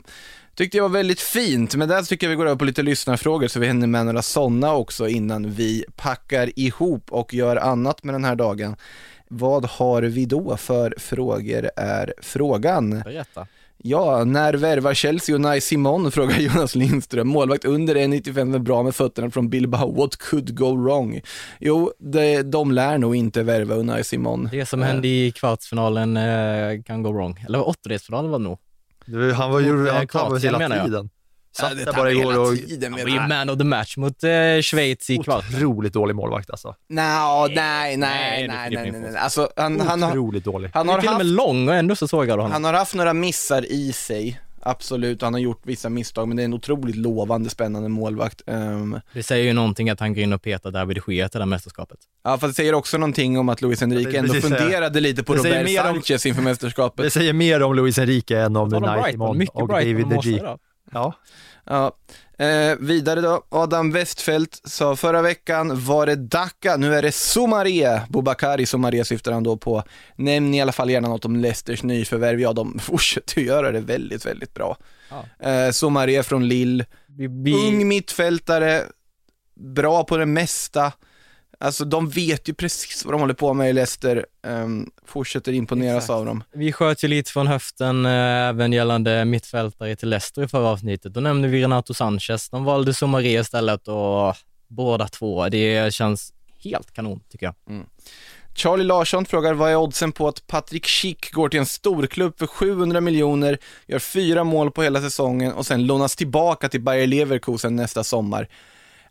[0.55, 3.47] tyckte jag var väldigt fint, men där tycker jag vi går över på lite lyssnarfrågor
[3.47, 8.15] så vi hinner med några sådana också innan vi packar ihop och gör annat med
[8.15, 8.75] den här dagen.
[9.27, 12.89] Vad har vi då för frågor är frågan.
[12.99, 13.47] Berätta.
[13.77, 16.11] Ja, när värvar Chelsea och Unai Simon?
[16.11, 17.27] Frågar Jonas Lindström.
[17.27, 19.91] Målvakt under 1,95 är bra med fötterna från Bilbao.
[19.91, 21.21] What could go wrong?
[21.59, 24.49] Jo, det, de lär nog inte värva Unai Simon.
[24.51, 27.45] Det som hände i kvartsfinalen eh, kan gå wrong.
[27.47, 28.57] Eller åttondelsfinalen var det nog.
[29.33, 31.09] Han var ju Mot, eh, han tappade hela menar
[31.61, 31.69] jag.
[31.69, 31.85] tiden.
[31.85, 33.97] Ja, Satt det där bara igår och tiden Han var ju man of the match
[33.97, 34.29] mot eh,
[34.61, 35.45] Schweiz i kvart.
[35.55, 36.75] otroligt dålig målvakt alltså.
[36.87, 39.17] Nej, nej, nej, Nej, nej, nej, nej, nej.
[39.17, 40.69] Alltså, han, han, har, Otroligt dålig.
[40.73, 42.51] han, har är till och med haft, lång och ändå så sågade du honom.
[42.51, 44.41] han har haft några missar i sig.
[44.67, 48.41] Absolut, han har gjort vissa misstag, men det är en otroligt lovande, spännande målvakt.
[48.47, 51.37] Ehm, Det säger ju någonting att han går in och petar David de Gea till
[51.39, 51.97] det här mästerskapet.
[52.23, 55.23] ja, fast det säger också någonting om att Luis Enrique det ändå precis funderade lite
[55.23, 57.03] på Robert mer om- Sanchez inför mästerskapet.
[57.05, 58.69] Det säger mer om Luis Enrique än om
[59.11, 60.57] Simon mycket och David de Gea.
[60.91, 61.13] Ja.
[61.65, 61.97] Ja.
[62.37, 68.01] Eh, vidare då, Adam Westfeldt sa förra veckan var det Dacca, nu är det Somaria.
[68.09, 69.83] Bobakari Somaria syftar han då på.
[70.15, 72.39] Nämn i alla fall gärna något om Leicesters nyförvärv.
[72.39, 74.77] Ja, de fortsätter göra det väldigt, väldigt bra.
[75.09, 75.49] Ja.
[75.49, 76.85] Eh, Somaria från Lille,
[77.67, 78.83] ung mittfältare,
[79.55, 80.91] bra på det mesta.
[81.59, 86.03] Alltså de vet ju precis vad de håller på med i Leicester, um, fortsätter imponeras
[86.03, 86.09] Exakt.
[86.09, 86.43] av dem.
[86.53, 91.13] Vi sköt ju lite från höften eh, även gällande mittfältare till Leicester i förra avsnittet.
[91.13, 92.49] Då nämnde vi Renato Sanchez.
[92.49, 94.35] De valde Somaré istället och
[94.67, 96.33] båda två, det känns
[96.63, 97.85] helt kanon tycker jag.
[98.55, 102.47] Charlie Larsson frågar vad är oddsen på att Patrick Schick går till en storklubb för
[102.47, 107.75] 700 miljoner, gör fyra mål på hela säsongen och sen lånas tillbaka till Bayer Leverkusen
[107.75, 108.47] nästa sommar.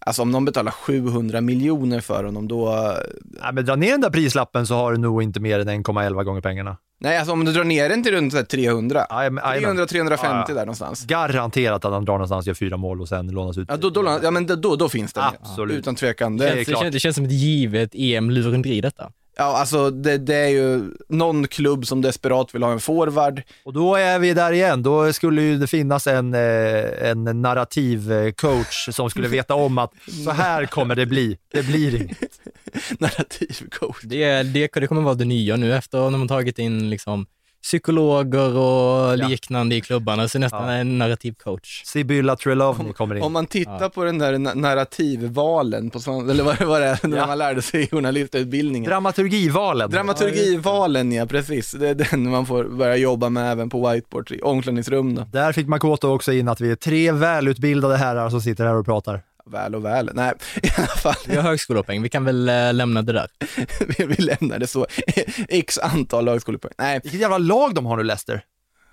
[0.07, 2.93] Alltså om de betalar 700 miljoner för honom då,
[3.25, 6.25] Nej, men dra ner den där prislappen så har du nog inte mer än 1,11
[6.25, 6.77] gånger pengarna.
[7.01, 9.87] nej alltså om du drar ner den till runt så här 300, Jajamän, jajamän.
[9.87, 10.55] 300-350 Ja, ja.
[10.55, 11.07] där någonstans.
[11.07, 13.67] Garanterat att han drar någonstans, gör fyra mål och sen lånas ut.
[13.71, 15.77] Ja, då, då, ja men då, då finns det Absolut.
[15.77, 16.37] utan tvekan.
[16.37, 19.11] Det Det, Det, känns, det känns som ett givet EM-lurendri detta.
[19.37, 23.73] Ja alltså det, det är ju någon klubb som desperat vill ha en forward, Och
[23.73, 24.83] då är vi där igen.
[24.83, 29.79] Då skulle ju det finnas en, eh, en narrativ eh, coach som skulle veta om
[29.79, 29.93] att
[30.25, 31.39] så här kommer det bli.
[31.53, 32.41] Det blir inget.
[32.99, 34.03] narrativ coach.
[34.03, 37.27] Det, det, det kommer vara det nya nu efter när man tagit in liksom
[37.65, 39.29] psykologer och Ja.
[39.29, 40.73] liknande i klubbarna, så nästan Ja.
[40.73, 41.83] en narrativ coach.
[41.85, 43.23] Sibylla Trelawney kommer in.
[43.23, 43.89] Om man tittar Ja.
[43.89, 47.27] på den där na- narrativvalen på svan, eller vad, vad det är, när Ja.
[47.27, 48.91] man lärde sig journalistutbildningen.
[48.91, 49.91] Dramaturgivalen.
[49.91, 51.73] Dramaturgivalen ja, precis.
[51.73, 55.27] Det är den man får börja jobba med även på whiteboard i omklädningsrum då.
[55.33, 58.85] Där fick Makoto också in att vi är tre välutbildade herrar som sitter här och
[58.87, 59.21] pratar.
[59.51, 60.11] Väl och väl.
[60.15, 60.33] Nej,
[60.63, 63.29] i alla fall, Vi har högskolepoäng, vi kan väl eh, lämna det där.
[63.99, 64.87] vi, vi lämnar det så.
[65.49, 66.73] X antal högskolepoäng.
[66.79, 68.41] Nej, Vilket jävla lag de har nu, Leicester.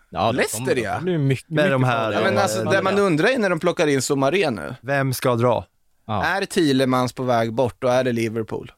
[0.09, 0.95] Ja, Leicester, ja.
[0.95, 3.49] Det blir mycket, Med mycket de här- ja men alltså det man undrar är när
[3.49, 4.75] de plockar in Somaré nu.
[4.81, 5.65] Vem ska dra?
[6.07, 6.23] Ja.
[6.23, 8.71] Är Thielemans på väg bort och är det Liverpool?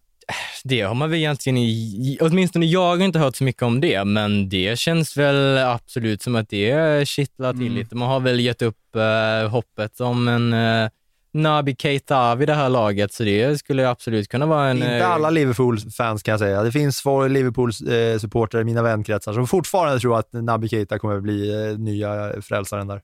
[0.64, 4.04] Det har man väl egentligen, i, åtminstone jag har inte hört så mycket om det,
[4.04, 7.74] men det känns väl absolut som att det kittlar till Mm.
[7.74, 7.96] lite.
[7.96, 10.90] Man har väl gett upp eh, hoppet om en eh,
[11.34, 14.78] Naby Keita vid det här laget, så det skulle absolut kunna vara en...
[14.78, 16.64] Inte eh, alla Liverpool-fans kan jag säga.
[16.64, 21.70] Det finns Liverpool-supportrar i mina vänkretsar som fortfarande tror att Naby Keita kommer att bli
[21.70, 23.02] eh, nya frälsaren där.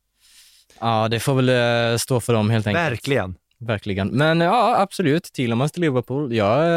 [0.79, 2.91] Ja, det får väl eh, stå för dem helt enkelt.
[2.91, 3.35] Verkligen.
[3.61, 4.07] Verkligen.
[4.07, 5.23] Men ja, absolut.
[5.23, 6.33] Tillsammans till Liverpool.
[6.35, 6.67] Ja,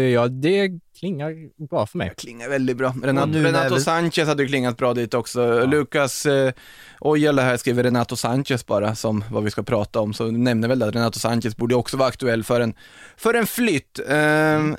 [0.00, 1.32] ja, det klingar
[1.68, 2.08] bra för mig.
[2.08, 2.94] Det klingar väldigt bra.
[3.02, 5.64] Renato, Och nu Renato vi- Sanchez hade ju klingat bra dit också.
[5.66, 6.52] Lukas eh,
[7.00, 10.82] Ojala här skriver Renato Sanchez bara som vad vi ska prata om, så nämner väl
[10.82, 12.74] att Renato Sanchez borde också vara aktuell för en,
[13.16, 14.00] för en flytt.
[14.08, 14.76] Ehm,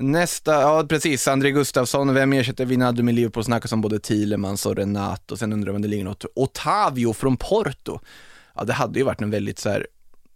[0.00, 3.44] Nästa, ja precis, André Gustafsson, vem ersätter Wijnaldum i Liverpool?
[3.44, 6.24] Snackas om både Thielemans och Renato, sen undrar man om det ligger något.
[6.34, 8.00] Otavio från Porto.
[8.54, 9.86] Ja det hade ju varit en väldigt så här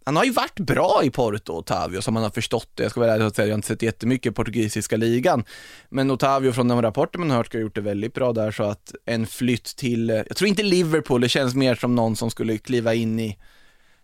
[0.05, 2.83] han har ju varit bra i Porto, Otavio, som man har förstått det.
[2.83, 5.43] Jag ska vara ärlig och säga, jag har inte sett jättemycket i portugisiska ligan.
[5.89, 8.63] Men Otavio från de rapporter man har hört har gjort det väldigt bra där, så
[8.63, 12.31] att en flytt till, eh, jag tror inte Liverpool, det känns mer som någon som
[12.31, 13.37] skulle kliva in i,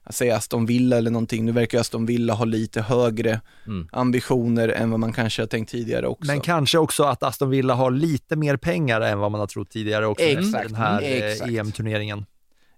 [0.10, 1.46] säger Aston Villa eller någonting.
[1.46, 3.88] Nu verkar Aston Villa ha lite högre Mm.
[3.92, 6.32] ambitioner än vad man kanske har tänkt tidigare också.
[6.32, 9.70] Men kanske också att Aston Villa har lite mer pengar än vad man har trott
[9.70, 11.52] tidigare också Exakt, den här eh, exakt.
[11.52, 12.26] EM-turneringen.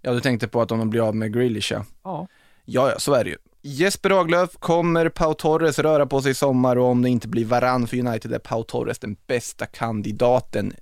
[0.02, 1.86] Ja, du tänkte på att om de blir av med Grealish, ja.
[2.04, 2.28] Ja.
[2.74, 3.38] Ja, ja, så är det ju.
[3.62, 7.46] Jesper Haglöf, kommer Pau Torres röra på sig i sommar och om det inte blir
[7.46, 10.74] varann för United är Pau Torres den bästa kandidaten?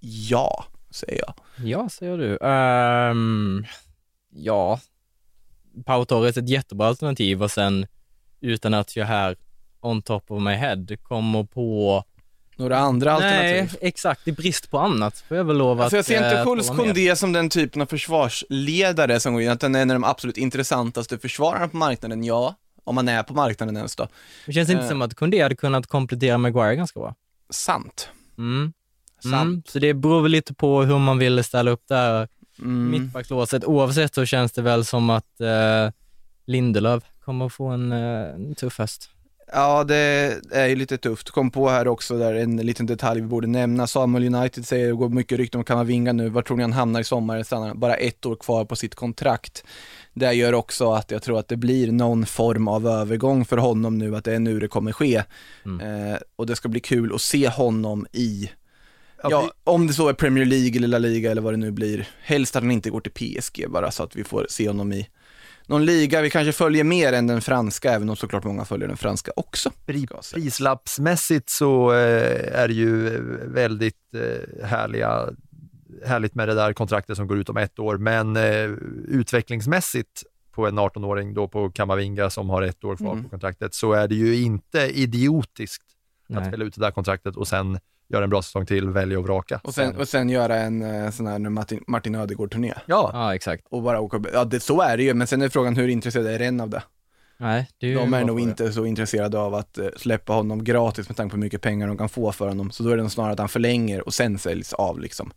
[0.00, 1.34] Ja, säger jag.
[1.66, 2.36] Ja, säger du.
[2.36, 3.66] Um,
[4.30, 4.80] ja,
[5.84, 7.86] Pau Torres är ett jättebra alternativ och sen
[8.40, 9.36] utan att jag här
[9.80, 12.04] on top of my head kommer på...
[12.56, 13.68] Några andra alternativ?
[13.72, 14.28] Nej, exakt.
[14.28, 16.68] I brist på annat får jag väl lov Alltså jag att ser inte eh, Jules.
[16.68, 20.04] Koundé som den typen av försvarsledare som går in, att den är en av de
[20.04, 22.54] absolut intressantaste försvararna på marknaden, ja.
[22.84, 24.08] Om man är på marknaden ens då.
[24.46, 24.88] Det känns inte Eh.
[24.88, 27.14] som att Koundé hade kunnat komplettera Maguire ganska bra.
[27.50, 28.08] Sant.
[28.38, 28.72] Mm.
[29.22, 29.34] Sant.
[29.34, 29.62] Mm.
[29.66, 32.28] Så det beror väl lite på hur man vill ställa upp där
[32.58, 32.90] Mm.
[32.90, 33.64] mittbackslåset.
[33.64, 35.90] Oavsett så känns det väl som att eh,
[36.46, 37.98] Lindelöf kommer att få en, eh,
[38.34, 39.10] en tuff höst.
[39.52, 41.30] Ja, det är ju lite tufft.
[41.30, 43.86] Kom på här också där en liten detalj vi borde nämna.
[43.86, 46.28] Samuel United säger, det går mycket rykten om Kamavinga nu.
[46.28, 47.42] Var tror ni han hamnar i sommar?
[47.42, 49.64] Stannar han bara ett år kvar på sitt kontrakt.
[50.14, 53.98] Det gör också att jag tror att det blir någon form av övergång för honom
[53.98, 55.16] nu, att det är nu det kommer ske.
[55.82, 58.50] Eh, och det ska bli kul att se honom i,
[59.22, 62.08] ja, om det så är Premier League eller La Liga eller vad det nu blir.
[62.22, 65.08] Helst att han inte går till PSG bara så att vi får se honom i
[65.66, 68.96] någon liga vi kanske följer mer än den franska, även om såklart många följer den
[68.96, 69.70] franska också.
[69.86, 75.28] Pri- Prislappsmässigt så eh, är det ju väldigt eh, härliga,
[76.06, 78.70] härligt med det där kontraktet som går ut om ett år, men eh,
[79.08, 83.24] utvecklingsmässigt på en 18-åring då på Kamavinga som har ett år kvar Mm.
[83.24, 85.84] på kontraktet så är det ju inte idiotiskt
[86.28, 86.48] att Nej.
[86.48, 87.78] spela ut det där kontraktet och sen
[88.14, 89.60] göra en bra säsong till, välja och vraka.
[89.64, 92.74] Och sen, och sen göra en eh, sån här Martin, Martin Ödegård-turné.
[92.86, 93.66] Ja, Ja, exakt.
[93.70, 96.26] Och bara åka, ja det, så är det ju, men sen är frågan hur intresserad
[96.26, 96.82] är Ren av det?
[97.36, 101.08] Nej, det är De är nog inte så intresserade av att eh, släppa honom gratis
[101.08, 102.70] med tanke på hur mycket pengar de kan få för honom.
[102.70, 105.32] Så då är det snarare att han förlänger och sen säljs av liksom.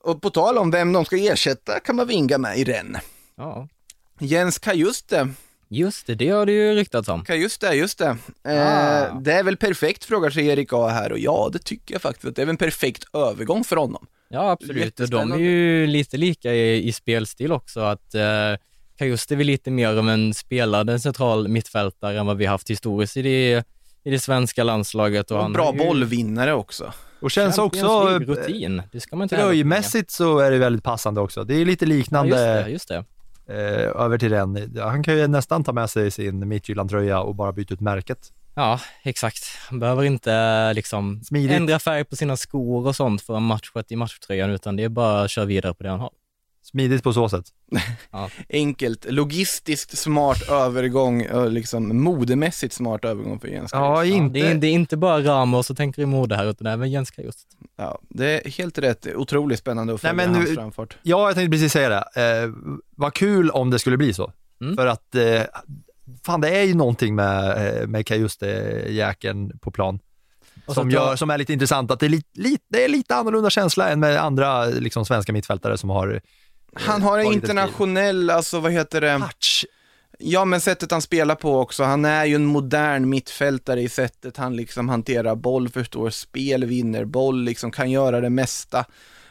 [0.00, 3.02] Och på tal om vem de ska ersätta Kamavinga med i Rennes.
[3.36, 3.68] Ja,
[4.18, 5.28] Jens Kajuste,
[5.68, 7.24] just det, det har det ju ryktats om.
[7.24, 8.16] Kajuste, just det.
[8.42, 8.50] Ah.
[8.50, 12.02] Eh, det är väl perfekt frågar sig Erik A här och ja, det tycker jag
[12.02, 12.26] faktiskt.
[12.26, 14.06] att Det är väl en perfekt övergång för honom.
[14.28, 15.00] Ja, absolut.
[15.00, 17.80] Och de är ju lite lika i, i spelstil också.
[17.80, 18.22] Att eh,
[18.98, 23.16] Kajust är väl lite mer av en spelande central mittfältare än vad vi haft historiskt
[23.16, 23.64] i det,
[24.04, 25.30] i det svenska landslaget.
[25.30, 26.92] Och Och bra ju bollvinnare också.
[27.20, 28.82] Och känns Champions också, League-rutin.
[28.92, 31.44] Det ska man inte heller tröjmässigt så är det väldigt passande också.
[31.44, 33.04] Det är lite liknande Ja, just det, just det.
[33.48, 34.78] Eh, över till den.
[34.80, 38.32] Han kan ju nästan ta med sig sin Midtjylland-tröja och bara byta ut märket.
[38.54, 39.44] Ja, exakt.
[39.68, 41.56] Han behöver inte liksom Smidigt.
[41.56, 45.22] ändra färg på sina skor och sånt för matchat i matchtröjan, utan det är bara
[45.22, 46.10] att köra vidare på det han har.
[46.74, 47.44] Smidigt på så sätt.
[48.50, 54.16] Enkelt, logistiskt smart övergång, och liksom modemässigt smart övergång för Jens Ja, Kajuste.
[54.16, 54.38] inte...
[54.38, 57.10] Det är, det är inte bara Ramos som tänker i mode här, utan även Jens
[57.10, 57.46] Kajust.
[57.76, 59.06] Ja, det är helt rätt.
[59.14, 60.96] Otroligt spännande att Nej, följa men hans nu- framfart.
[61.02, 62.42] Ja, jag tänkte precis säga det.
[62.44, 62.50] Eh,
[62.96, 64.32] vad kul om det skulle bli så.
[64.60, 64.76] Mm.
[64.76, 65.42] För att, eh,
[66.26, 69.98] fan det är ju någonting med, eh, med Kajuste-jäkeln på plan.
[70.66, 73.14] Och Som, gör, som är lite intressant, att det är lite, lite, det är lite
[73.16, 76.20] annorlunda känsla än med andra liksom, svenska mittfältare som har
[76.74, 79.18] Han har en internationell, alltså vad heter det?
[79.18, 79.66] touch.
[80.18, 81.84] Ja, men sättet han spelar på också.
[81.84, 87.04] Han är ju en modern mittfältare i sättet han liksom hanterar boll, förstår spel, vinner
[87.04, 88.84] boll, liksom kan göra det mesta.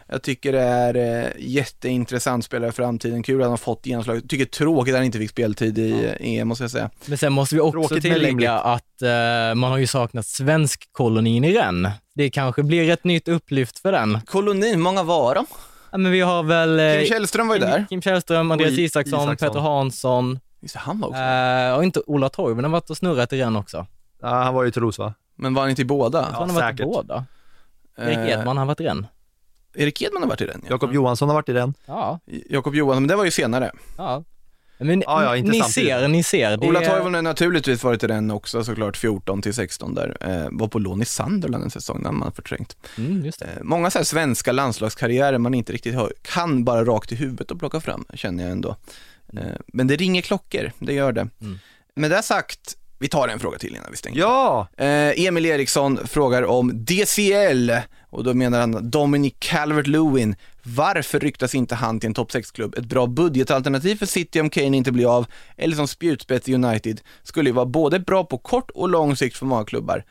[0.08, 3.24] Jag tycker det är eh, jätteintressant spelare i framtiden.
[3.24, 4.16] Kul att han har fått genomslag.
[4.16, 6.90] Jag tycker tråkigt att han inte fick speltid i eh, EM, måste jag säga.
[7.06, 11.54] Men sen måste vi också Tråkigt tillägga att eh, man har ju saknat svensk-kolonin i
[11.54, 11.94] Rennes.
[12.16, 14.20] Det kanske blir ett nytt upplyft för den.
[14.26, 15.46] Kolonin, hur många var de?
[15.94, 17.86] Ja, men vi har väl eh, Kim Källström var ju där.
[17.90, 19.50] Kim Källström, Andreas Isaksson, Isaksson.
[19.50, 21.20] Peter Hansson Just det, han var också.
[21.22, 23.86] eh, och inte Ola Toivonen har varit och snurrat i Rennes också.
[24.22, 25.14] Ja, han var ju i Toulouse va?
[25.36, 26.24] Men var han inte i båda?
[26.24, 26.86] Tror han har varit i säkert.
[26.94, 27.26] båda.
[27.98, 29.06] Erik Eh, Edman har varit i Rennes.
[29.76, 30.70] Erik Edman har varit i den, ja.
[30.72, 31.74] Jakob Johansson har varit i den.
[31.86, 32.20] Ja,
[32.50, 33.72] Jakob Johansson, men det var ju senare.
[33.98, 34.24] ja.
[34.78, 36.58] Men Ja, ja, ni ser, ni ser.
[36.58, 40.18] Det Ola Toivonen har naturligtvis varit i den också såklart, 14 till 16 där.
[40.22, 42.78] Eh, var på lån i Sunderland en säsong, har man förträngt.
[42.98, 43.26] Mm.
[43.26, 47.52] Eh, många så här svenska landslagskarriärer man inte riktigt hör, kan bara rakt i huvudet
[47.52, 48.76] och plocka fram, känner jag ändå.
[49.34, 51.28] Eh, men det ringer klockor, det gör det.
[51.42, 51.60] Mm.
[51.96, 54.20] Med det sagt, vi tar en fråga till innan vi stänger.
[54.20, 54.68] Ja!
[54.78, 57.72] Eh, Emil Eriksson frågar om DCL
[58.10, 60.36] och då menar han Dominic Calvert-Lewin.
[60.64, 62.76] Varför ryktas inte han till en topp 6-klubb?
[62.78, 65.26] Ett bra budgetalternativ för City om Kane inte blir av,
[65.58, 69.38] eller som spjutspets i United, skulle ju vara både bra på kort och lång sikt
[69.38, 70.04] för många klubbar.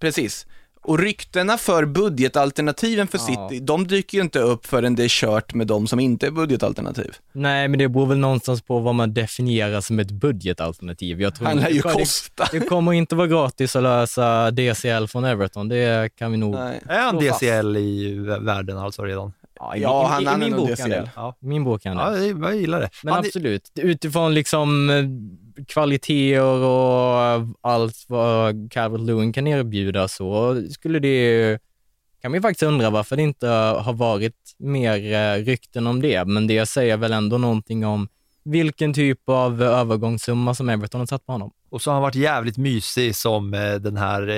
[0.00, 0.46] Precis.
[0.84, 3.48] Och ryktena för budgetalternativen för Ja.
[3.48, 6.30] City, de dyker ju inte upp förrän det är kört med de som inte är
[6.30, 7.14] budgetalternativ.
[7.32, 11.20] Nej, men det beror väl någonstans på vad man definierar som ett budgetalternativ.
[11.22, 12.48] Jag tror Han lär ju det- kosta.
[12.52, 16.54] Det kommer inte vara gratis att lösa DCL från Everton, det kan vi nog...
[16.54, 16.80] Nej.
[16.88, 17.16] Är han.
[17.18, 19.32] DCL i världen alltså redan?
[19.60, 21.02] Ja, i, Ja, min- han- i, han i är min nog bok kan DCL.
[21.04, 21.10] det.
[21.16, 21.36] Ja.
[21.40, 22.02] Min bok kan det.
[22.02, 22.88] Ja, det- jag gillar det.
[23.02, 25.04] Men Han- absolut, utifrån liksom eh,
[25.68, 31.58] kvaliteter och allt vad Calvert Lewin kan erbjuda så skulle det,
[32.22, 36.24] kan man ju faktiskt undra varför det inte har varit mer eh, rykten om det,
[36.24, 38.08] men det säger väl ändå någonting om
[38.44, 41.50] vilken typ av övergångssumma som Everton har satt på honom.
[41.70, 44.36] Och så har han varit jävligt mysig som eh, den här eh,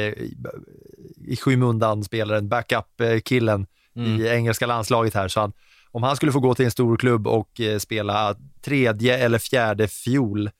[1.28, 4.20] i- skymundan spelaren, backup-killen Mm.
[4.20, 5.28] i engelska landslaget här.
[5.28, 5.52] Så han,
[5.90, 10.50] om han skulle få gå till en stor klubb och spela tredje eller fjärde fiol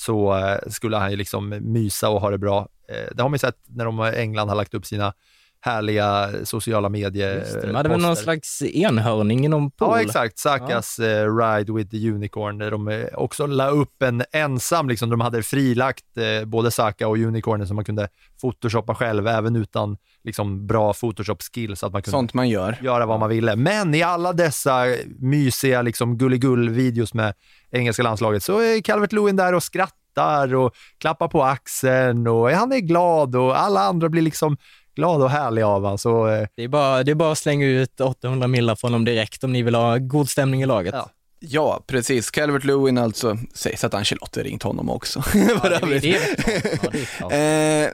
[0.00, 2.68] så eh, skulle han ju liksom mysa och ha det bra.
[2.88, 5.12] Eh, det har man ju sett när de England har lagt upp sina
[5.60, 9.88] härliga sociala medier Just det, de hade väl någon slags enhörning i någon pool.
[9.90, 10.38] Ja, exakt.
[10.38, 15.20] Sakas eh, Ride with the Unicorn, där de också la upp en ensam, liksom, de
[15.20, 16.04] hade frilagt
[16.46, 18.08] både Saka och Unicornen som man kunde
[18.40, 19.96] photoshoppa själv, även utan
[20.28, 22.78] liksom, bra photoshop-skills, så att man kunde Sånt man gör.
[22.82, 23.56] göra vad man ville.
[23.56, 24.84] Men i alla dessa
[25.18, 27.34] mysiga liksom, gulligull-videos med
[27.70, 32.72] engelska landslaget så är Calvert Lewin där och skrattar och klappar på axeln och han
[32.72, 34.56] är glad och alla andra blir liksom
[34.96, 35.98] glada och härliga av honom.
[35.98, 39.04] Så, eh, Det är, bara, det är bara att slänga ut 800 millar från dem
[39.04, 40.94] direkt om ni vill ha god stämning i laget.
[40.94, 41.10] Ja.
[41.40, 42.30] Ja, precis.
[42.30, 45.22] Calvert Lewin alltså, sägs att Ancelotti ringt honom också.
[45.22, 46.94] För det, det, är klart.
[47.20, 47.84] ja, det.
[47.84, 47.90] Eh,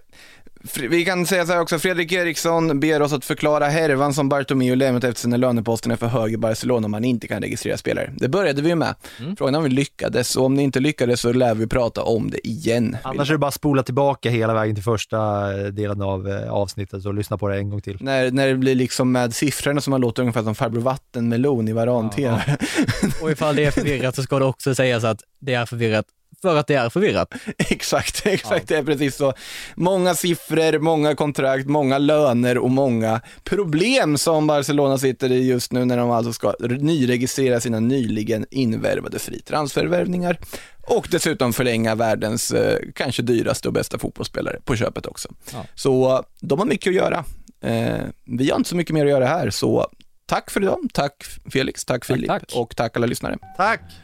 [0.72, 4.76] Vi kan säga så här också, Fredrik Eriksson ber oss att förklara härvan som Bartomeu
[4.76, 8.12] lämnat efter sina löneposten är för hög i Barcelona om man inte kan registrera spelare.
[8.16, 8.94] Det började vi med.
[9.20, 9.36] Mm.
[9.36, 12.30] Frågan är om vi lyckades och om ni inte lyckades så lär vi prata om
[12.30, 12.96] det igen.
[13.02, 15.18] Annars är det bara att spola tillbaka hela vägen till första
[15.60, 17.96] eh, delen av eh, avsnittet och lyssna på det en gång till.
[18.00, 21.72] När, när det blir liksom med siffrorna som man låter ungefär som farbror Vattenmelon i
[21.72, 22.56] Varan-TV.
[23.22, 26.06] Och ifall det är förvirrat så ska det också sägas att det är förvirrat
[26.44, 27.34] För att det är förvirrat.
[27.58, 28.68] Exakt, exakt.
[28.68, 29.32] Det är precis så.
[29.74, 35.84] Många siffror, många kontrakt, många löner och många problem som Barcelona sitter i just nu
[35.84, 40.38] när de alltså ska nyregistrera sina nyligen invärvade fri transfervärvningar
[40.86, 45.28] och dessutom förlänga världens eh, kanske dyraste och bästa fotbollsspelare på köpet också.
[45.52, 45.64] Ja.
[45.74, 47.24] Så de har mycket att göra.
[47.62, 49.86] Eh, vi har inte så mycket mer att göra här, så
[50.26, 50.78] tack för idag.
[50.92, 52.52] Tack Felix, tack Filip tack.
[52.54, 53.38] och tack alla lyssnare.
[53.56, 54.03] Tack!